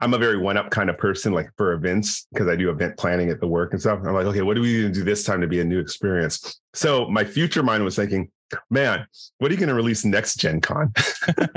[0.00, 2.96] I'm a very one up kind of person, like for events, because I do event
[2.96, 4.00] planning at the work and stuff.
[4.04, 5.78] I'm like, okay, what do we need to do this time to be a new
[5.80, 6.60] experience?
[6.72, 8.30] So my future mind was thinking,
[8.70, 9.06] man,
[9.38, 10.92] what are you going to release next Gen Con?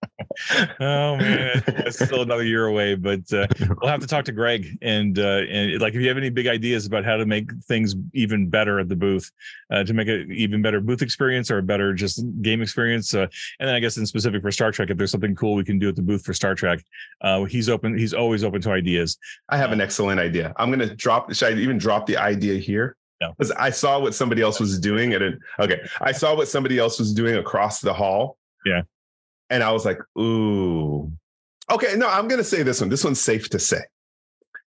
[0.80, 3.46] oh man, it's still another year away, but uh,
[3.80, 6.46] we'll have to talk to Greg and uh, and like if you have any big
[6.46, 9.30] ideas about how to make things even better at the booth,
[9.70, 13.26] uh, to make it even better booth experience or a better just game experience, uh,
[13.60, 15.78] and then I guess in specific for Star Trek, if there's something cool we can
[15.78, 16.84] do at the booth for Star Trek,
[17.20, 17.96] uh, he's open.
[17.96, 19.18] He's always open to ideas.
[19.48, 20.52] I have an excellent idea.
[20.56, 21.32] I'm going to drop.
[21.32, 22.96] Should I even drop the idea here?
[23.20, 23.32] No.
[23.36, 25.38] Because I saw what somebody else was doing at it.
[25.58, 25.80] Okay.
[26.00, 28.36] I saw what somebody else was doing across the hall.
[28.64, 28.82] Yeah.
[29.50, 31.10] And I was like, ooh.
[31.70, 31.94] Okay.
[31.96, 32.90] No, I'm going to say this one.
[32.90, 33.80] This one's safe to say.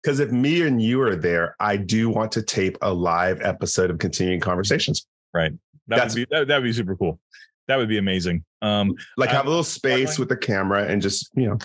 [0.01, 3.89] Because if me and you are there, I do want to tape a live episode
[3.89, 5.05] of Continuing Conversations.
[5.33, 5.51] Right.
[5.87, 7.19] That That's- would be that would be super cool.
[7.67, 8.43] That would be amazing.
[8.61, 11.57] Um, Like have I'm a little space with the camera and just, you know,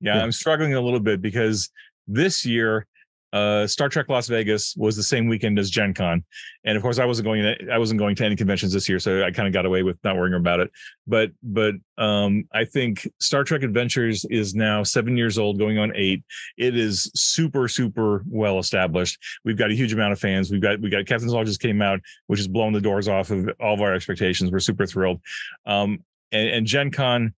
[0.00, 0.22] Yeah, Yeah.
[0.22, 1.70] I'm struggling a little bit because
[2.06, 2.86] this year,
[3.32, 6.24] uh, Star Trek Las Vegas was the same weekend as Gen Con,
[6.64, 7.42] and of course, I wasn't going.
[7.42, 9.82] To, I wasn't going to any conventions this year, so I kind of got away
[9.82, 10.70] with not worrying about it.
[11.06, 15.92] But but um, I think Star Trek Adventures is now seven years old, going on
[15.94, 16.24] eight.
[16.56, 19.18] It is super super well established.
[19.44, 20.50] We've got a huge amount of fans.
[20.50, 23.30] We've got we got Captain's Log just came out, which is blowing the doors off
[23.30, 24.50] of all of our expectations.
[24.50, 25.20] We're super thrilled.
[25.66, 27.34] Um, and, and Gen Con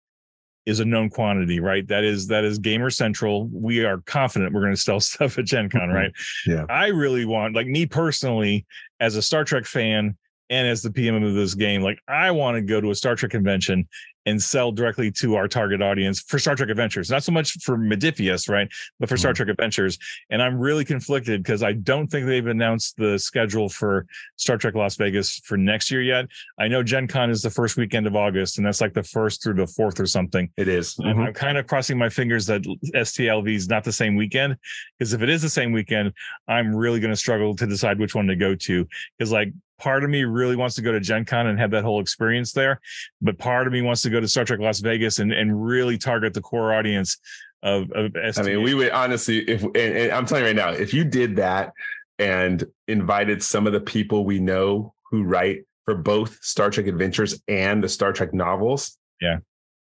[0.65, 1.87] is a known quantity, right?
[1.87, 3.47] That is that is gamer central.
[3.47, 6.11] We are confident we're going to sell stuff at Gen Con, right?
[6.45, 6.65] Yeah.
[6.69, 8.65] I really want, like me personally,
[8.99, 10.17] as a Star Trek fan
[10.49, 13.15] and as the PM of this game, like I want to go to a Star
[13.15, 13.87] Trek convention
[14.25, 17.77] and sell directly to our target audience for Star Trek Adventures, not so much for
[17.77, 18.67] Modiphius, right?
[18.99, 19.35] But for Star Mhm.
[19.37, 19.97] Trek Adventures.
[20.29, 24.05] And I'm really conflicted because I don't think they've announced the schedule for
[24.35, 26.25] Star Trek Las Vegas for next year yet.
[26.59, 29.41] I know Gen Con is the first weekend of August, and that's like the first
[29.41, 30.49] through the fourth or something.
[30.57, 30.95] it is.
[30.95, 31.27] Mhm.
[31.27, 32.61] I'm kind of crossing my fingers that
[32.93, 34.55] STLV is not the same weekend.
[34.97, 36.11] Because if it is the same weekend,
[36.47, 38.87] I'm really going to struggle to decide which one to go to.
[39.17, 41.83] Because like part of me really wants to go to Gen Con and have that
[41.83, 42.79] whole experience there.
[43.21, 45.97] But part of me wants to go to Star Trek Las Vegas and, and really
[45.97, 47.17] target the core audience
[47.63, 50.69] of, of I mean, we would honestly, if and, and I'm telling you right now,
[50.71, 51.73] if you did that
[52.17, 57.41] and invited some of the people we know who write for both Star Trek Adventures
[57.47, 59.39] and the Star Trek novels, Yeah.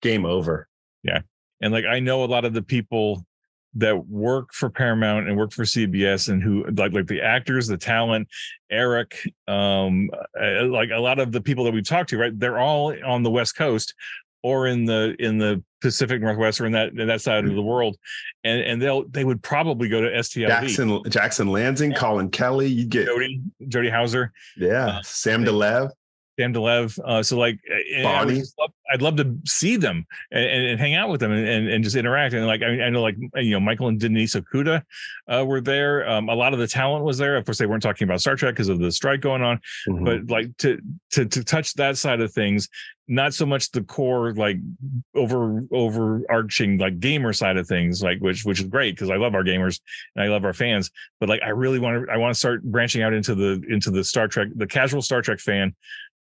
[0.02, 0.68] game over.
[1.04, 1.22] Yeah,
[1.62, 3.26] and like I know a lot of the people
[3.78, 7.78] that work for Paramount and work for CBS and who like like the actors, the
[7.78, 8.28] talent,
[8.70, 10.10] Eric, um,
[10.40, 12.38] uh, like a lot of the people that we've talked to, right?
[12.38, 13.94] They're all on the West Coast
[14.44, 17.62] or in the in the Pacific Northwest or in that in that side of the
[17.62, 17.98] world,
[18.44, 20.48] and and they'll they would probably go to STLV.
[20.48, 25.92] Jackson Jackson Lanzing, Collin Kelly, you get Jody Jody Houser, yeah, Uh, Sam DeLev.
[26.38, 27.00] Dan DeLev.
[27.04, 27.60] Uh, so like,
[27.96, 28.44] and I would Bonnie.
[28.60, 31.84] love, I'd love to see them and, and, hang out with them and, and, and
[31.84, 32.34] just interact.
[32.34, 34.84] And like, I, I know like, you know, Michael and Denise Okuda
[35.28, 36.08] uh, were there.
[36.08, 37.36] Um, a lot of the talent was there.
[37.36, 40.06] Of course, they weren't talking about Star Trek because of the strike going on, Mhm.
[40.06, 40.80] but like to,
[41.12, 42.70] to, to touch that side of things,
[43.10, 44.58] not so much the core, like
[45.16, 49.34] over, overarching, like gamer side of things, like, which, which is great because I love
[49.34, 49.80] our gamers
[50.16, 52.64] and I love our fans, but like, I really want to, I want to start
[52.64, 55.74] branching out into the, into the Star Trek, the casual Star Trek fan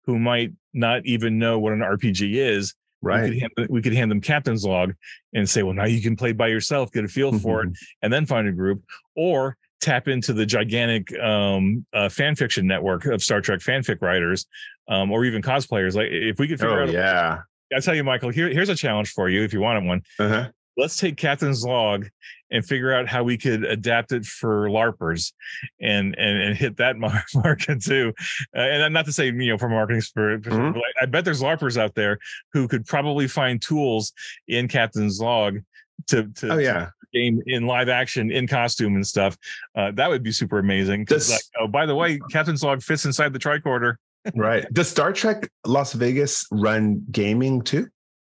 [0.07, 2.75] who might not even know what an RPG is.
[3.03, 3.33] We right.
[3.33, 4.95] could, hand, we could hand them captain's log
[5.35, 7.71] and say, well, now you can play by yourself, get a feel for it,
[8.03, 8.83] and then find a group,
[9.15, 14.47] or tap into the gigantic um, uh, fan fiction network of Star Trek fanfic writers,
[14.89, 15.95] um, or even cosplayers.
[15.95, 17.39] Like if we could figure Oh out, yeah.
[17.75, 20.03] I tell you, Michael, here, here's a challenge for you if you wanted one.
[20.19, 20.49] Uh-huh.
[20.77, 22.07] Let's take Captain's Log
[22.51, 25.33] and figure out how we could adapt it for larpers
[25.81, 26.97] and and, and hit that
[27.35, 28.13] market too.
[28.57, 30.79] Uh, and not to say you know from marketing spirit mm-hmm.
[31.01, 32.19] i bet there's larpers out there
[32.53, 34.13] who could probably find tools
[34.49, 35.59] in captain's log
[36.09, 36.91] to, to oh yeah.
[37.13, 39.37] game in live action in costume and stuff.
[39.75, 43.05] Uh, that would be super amazing because like, oh by the way captain's log fits
[43.05, 43.97] inside the tricorder.
[44.35, 44.67] Right.
[44.73, 47.89] Does star trek las vegas run gaming too?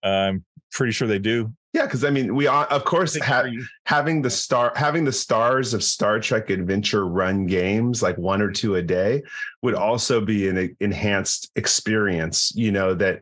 [0.03, 3.45] I'm pretty sure they do yeah, because I mean, we are, of course ha-
[3.85, 8.51] having the star having the stars of Star Trek Adventure run games like one or
[8.51, 9.21] two a day
[9.61, 12.51] would also be an enhanced experience.
[12.55, 13.21] You know that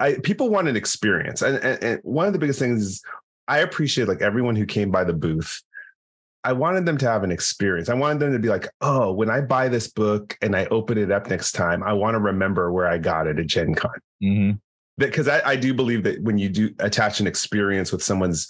[0.00, 3.02] I, people want an experience, and, and, and one of the biggest things is
[3.46, 5.62] I appreciate like everyone who came by the booth.
[6.42, 7.88] I wanted them to have an experience.
[7.88, 10.98] I wanted them to be like, oh, when I buy this book and I open
[10.98, 13.98] it up next time, I want to remember where I got it at Gen Con.
[14.22, 14.56] Mm-hmm
[14.98, 18.48] because I, I do believe that when you do attach an experience with someone's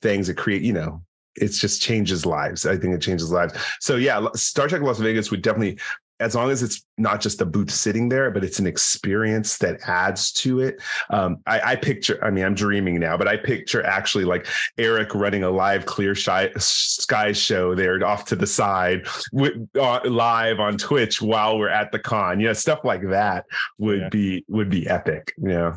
[0.00, 1.02] things, it create, you know,
[1.36, 2.66] it's just changes lives.
[2.66, 3.54] I think it changes lives.
[3.80, 5.78] So yeah, Star Trek Las Vegas would definitely,
[6.22, 9.80] as long as it's not just a booth sitting there, but it's an experience that
[9.86, 10.80] adds to it.
[11.10, 14.46] Um, I, I, picture, I mean, I'm dreaming now, but I picture actually like
[14.78, 20.00] Eric running a live clear shy, sky show there off to the side with, uh,
[20.04, 22.40] live on Twitch while we're at the con.
[22.40, 23.44] You know, stuff like that
[23.78, 24.08] would yeah.
[24.08, 25.34] be would be epic.
[25.36, 25.76] Yeah.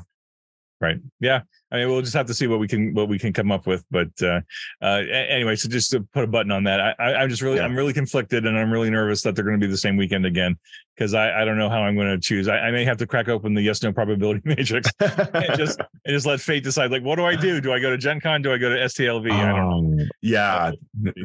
[0.85, 0.97] Right.
[1.19, 1.41] Yeah.
[1.71, 3.65] I mean, we'll just have to see what we can what we can come up
[3.65, 3.83] with.
[3.89, 4.41] But uh,
[4.81, 7.57] uh, anyway, so just to put a button on that, I, I, am just really
[7.57, 7.65] yeah.
[7.65, 10.27] I'm really conflicted, and I'm really nervous that they're going to be the same weekend
[10.27, 10.57] again
[10.95, 12.47] because I, I don't know how I'm going to choose.
[12.47, 16.13] I, I, may have to crack open the yes no probability matrix and just and
[16.13, 16.91] just let fate decide.
[16.91, 17.59] Like, what do I do?
[17.59, 18.43] Do I go to Gen Con?
[18.43, 19.31] Do I go to STLV?
[19.31, 20.05] Um, I don't know.
[20.21, 20.71] Yeah,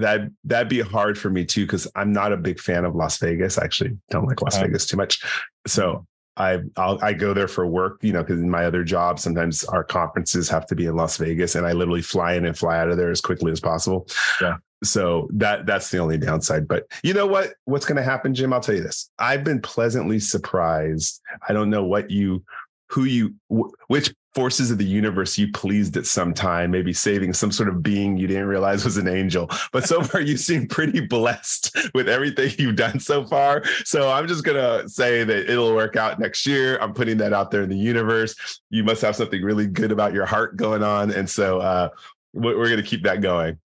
[0.00, 3.18] that that'd be hard for me too because I'm not a big fan of Las
[3.18, 3.58] Vegas.
[3.58, 5.22] I actually don't like Las um, Vegas too much.
[5.66, 6.06] So
[6.40, 9.64] I I'll, i go there for work, you know, because in my other job, sometimes
[9.64, 12.78] our conferences have to be in Las Vegas, and I literally fly in and fly
[12.78, 14.08] out of there as quickly as possible.
[14.40, 14.56] Yeah.
[14.82, 16.66] So that that's the only downside.
[16.66, 17.54] But you know what?
[17.66, 18.52] What's going to happen, Jim?
[18.52, 19.10] I'll tell you this.
[19.18, 21.20] I've been pleasantly surprised.
[21.46, 22.42] I don't know what you,
[22.90, 23.34] who you,
[23.88, 27.82] which forces of the universe you pleased at some time, maybe saving some sort of
[27.82, 29.50] being you didn't realize was an angel.
[29.72, 33.64] But so far, you seem pretty blessed with everything you've done so far.
[33.84, 36.78] So I'm just to say that it'll work out next year.
[36.78, 38.60] I'm putting that out there in the universe.
[38.70, 41.10] You must have something really good about your heart going on.
[41.10, 41.88] And so uh,
[42.32, 43.58] we're to keep that going.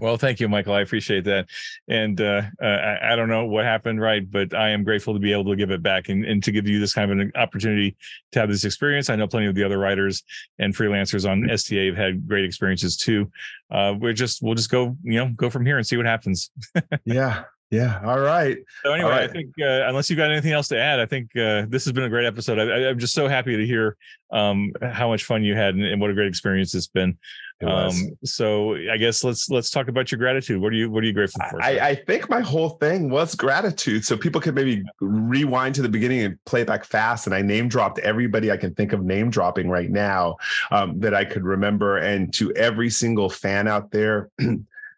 [0.00, 0.74] Well, thank you, Michael.
[0.74, 1.48] I appreciate that.
[1.88, 4.28] And uh, uh, I, I, don't know what happened, right?
[4.28, 6.66] But I am grateful to be able to give it back and, and to give
[6.66, 7.96] you this kind of an opportunity
[8.32, 9.10] to have this experience.
[9.10, 10.22] I know plenty of the other writers
[10.58, 13.30] and freelancers on STA have had great experiences too.
[13.70, 16.50] Uh, we're just we'll just go, you know, go from here and see what happens.
[17.04, 17.44] yeah.
[17.70, 18.00] Yeah.
[18.02, 18.56] All right.
[18.82, 19.28] So anyway, right.
[19.28, 21.92] I think uh, unless you've got anything else to add, I think uh, this has
[21.92, 22.58] been a great episode.
[22.58, 23.96] I, am just so happy to hear
[24.30, 27.18] um, how much fun you had and, and, what a great experience it's been.
[27.66, 30.60] Um, so I guess let's let's talk about your gratitude.
[30.60, 31.60] What are you what are you grateful for?
[31.60, 34.04] I, I, think my whole thing was gratitude.
[34.04, 37.26] So people could maybe rewind to the beginning and play back fast.
[37.26, 40.36] And I name dropped everybody I can think of name dropping right now
[40.70, 41.98] um, that I could remember.
[41.98, 44.30] And to every single fan out there.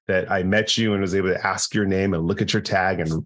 [0.07, 2.63] that I met you and was able to ask your name and look at your
[2.63, 3.25] tag and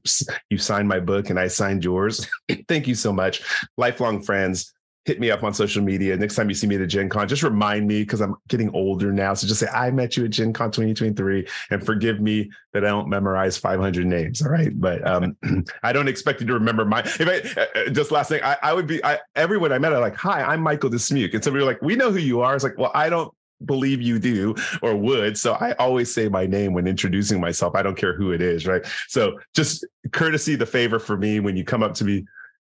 [0.51, 2.29] you signed my book and I signed yours.
[2.69, 3.43] Thank you so much.
[3.79, 4.74] Lifelong friends
[5.05, 6.17] hit me up on social media.
[6.17, 9.13] Next time you see me at Gen Con, just remind me because I'm getting older
[9.13, 9.35] now.
[9.35, 12.89] So just say, I met you at Gen Con 2023 and forgive me that I
[12.89, 14.43] don't memorize 500 names.
[14.43, 14.79] All right.
[14.79, 15.37] But um,
[15.83, 18.57] I don't expect you to remember my, if I, uh, uh, just last thing, I,
[18.63, 21.35] I would be, I, everyone I met, I'm like, hi, I'm Michael Dismuke.
[21.35, 22.55] And somebody were like, we know who you are.
[22.55, 23.33] It's like, well, I don't
[23.65, 25.37] believe you do or would.
[25.39, 27.75] So I always say my name when introducing myself.
[27.75, 28.67] I don't care who it is.
[28.67, 28.85] Right.
[29.09, 32.25] So just courtesy, the favor for me when you come up to me,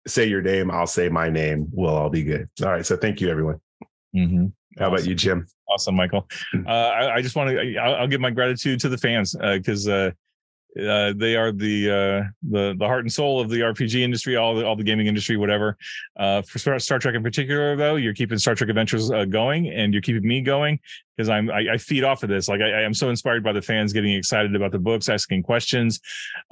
[0.07, 1.67] say your name, I'll say my name.
[1.71, 2.49] We'll all be good.
[2.63, 2.85] All right.
[2.85, 3.59] So thank you, everyone.
[4.15, 4.47] Mm-hmm.
[4.77, 4.93] How awesome.
[4.93, 5.47] about you, Jim?
[5.69, 6.27] Awesome, Michael.
[6.51, 6.67] Hmm.
[6.67, 9.87] Uh, I, I, just want to, I'll, I'll, give my gratitude to the fans because
[9.87, 10.11] uh,
[10.79, 14.55] uh, they are the uh, the the heart and soul of the RPG industry, all
[14.55, 15.77] the all the gaming industry, whatever.
[16.17, 19.93] Uh, for Star Trek in particular, though, you're keeping Star Trek Adventures uh, going, and
[19.93, 20.79] you're keeping me going
[21.17, 22.47] because I'm I, I, feed off of this.
[22.47, 25.43] Like I, I, am so inspired by the fans getting excited about the books, asking
[25.43, 25.99] questions,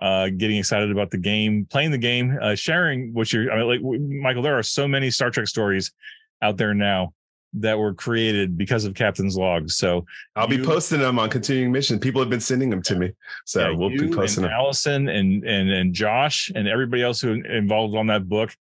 [0.01, 3.49] uh, getting excited about the game, playing the game, uh, sharing what you're.
[3.49, 5.93] I mean, like Michael, there are so many Star Trek stories
[6.41, 7.13] out there now
[7.54, 9.76] that were created because of Captain's Logs.
[9.76, 12.00] So I'll you, be posting them on continuing mission.
[12.00, 13.12] People have been sending them to me.
[13.45, 14.60] So yeah, we'll be posting and them.
[14.60, 18.56] Allison and and and Josh and everybody else who involved on that book.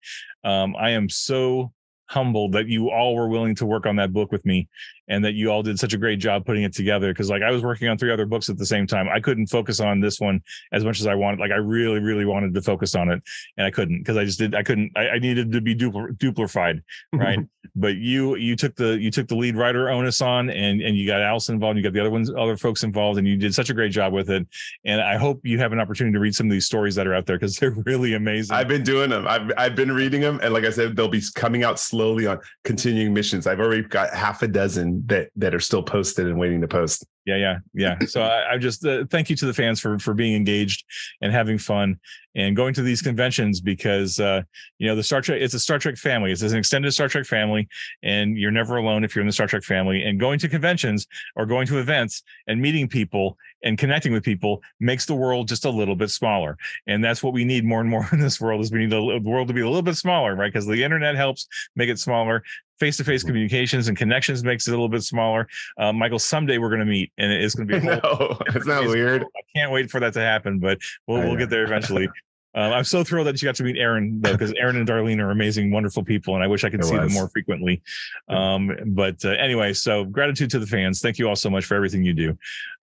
[0.44, 1.72] Um, I am so
[2.06, 4.68] humbled that you all were willing to work on that book with me
[5.08, 7.08] and that you all did such a great job putting it together.
[7.12, 9.46] Because like I was working on three other books at the same time, I couldn't
[9.46, 10.42] focus on this one
[10.72, 11.40] as much as I wanted.
[11.40, 13.22] Like I really, really wanted to focus on it,
[13.56, 14.54] and I couldn't because I just did.
[14.54, 14.92] I couldn't.
[14.96, 16.82] I, I needed to be dupl- duplified,
[17.12, 17.40] right?
[17.74, 21.06] but you you took the you took the lead writer onus on, and and you
[21.06, 21.76] got Allison involved.
[21.76, 24.12] You got the other ones, other folks involved, and you did such a great job
[24.12, 24.46] with it.
[24.84, 27.14] And I hope you have an opportunity to read some of these stories that are
[27.14, 28.54] out there because they're really amazing.
[28.54, 29.26] I've been doing them.
[29.26, 32.38] I've I've been reading them, and like I said, they'll be coming out slowly on
[32.64, 33.46] continuing missions.
[33.46, 37.06] I've already got half a dozen that that are still posted and waiting to post.
[37.24, 37.98] Yeah, yeah, yeah.
[38.06, 40.84] So I, I just uh, thank you to the fans for for being engaged
[41.20, 41.98] and having fun
[42.34, 44.42] and going to these conventions because uh,
[44.78, 46.32] you know the Star Trek it's a Star Trek family.
[46.32, 47.68] It's an extended Star Trek family,
[48.02, 50.02] and you're never alone if you're in the Star Trek family.
[50.02, 54.62] And going to conventions or going to events and meeting people and connecting with people
[54.80, 56.56] makes the world just a little bit smaller.
[56.86, 59.20] And that's what we need more and more in this world is we need the
[59.20, 60.52] world to be a little bit smaller, right?
[60.52, 62.42] Because the internet helps make it smaller
[62.78, 63.28] face-to-face mm-hmm.
[63.28, 65.48] communications and connections makes it a little bit smaller.
[65.78, 67.88] Uh, Michael, someday we're going to meet, and it's going to be.
[67.88, 69.22] A whole, no, it's not weird.
[69.22, 72.08] I can't wait for that to happen, but we'll we'll get there eventually.
[72.54, 75.20] Um, I'm so thrilled that you got to meet Aaron though, because Aaron and Darlene
[75.20, 77.08] are amazing, wonderful people, and I wish I could it see was.
[77.08, 77.82] them more frequently.
[78.28, 81.00] Um, but uh, anyway, so gratitude to the fans.
[81.00, 82.38] Thank you all so much for everything you do.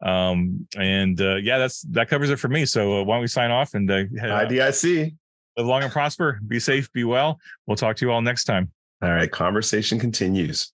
[0.07, 2.65] Um, and uh, yeah, that's that covers it for me.
[2.65, 5.15] So uh, why don't we sign off and uh, IDIC.
[5.57, 6.39] Live long and prosper.
[6.45, 6.91] Be safe.
[6.93, 7.39] Be well.
[7.65, 8.71] We'll talk to you all next time.
[9.01, 9.31] All right.
[9.31, 10.73] Conversation continues.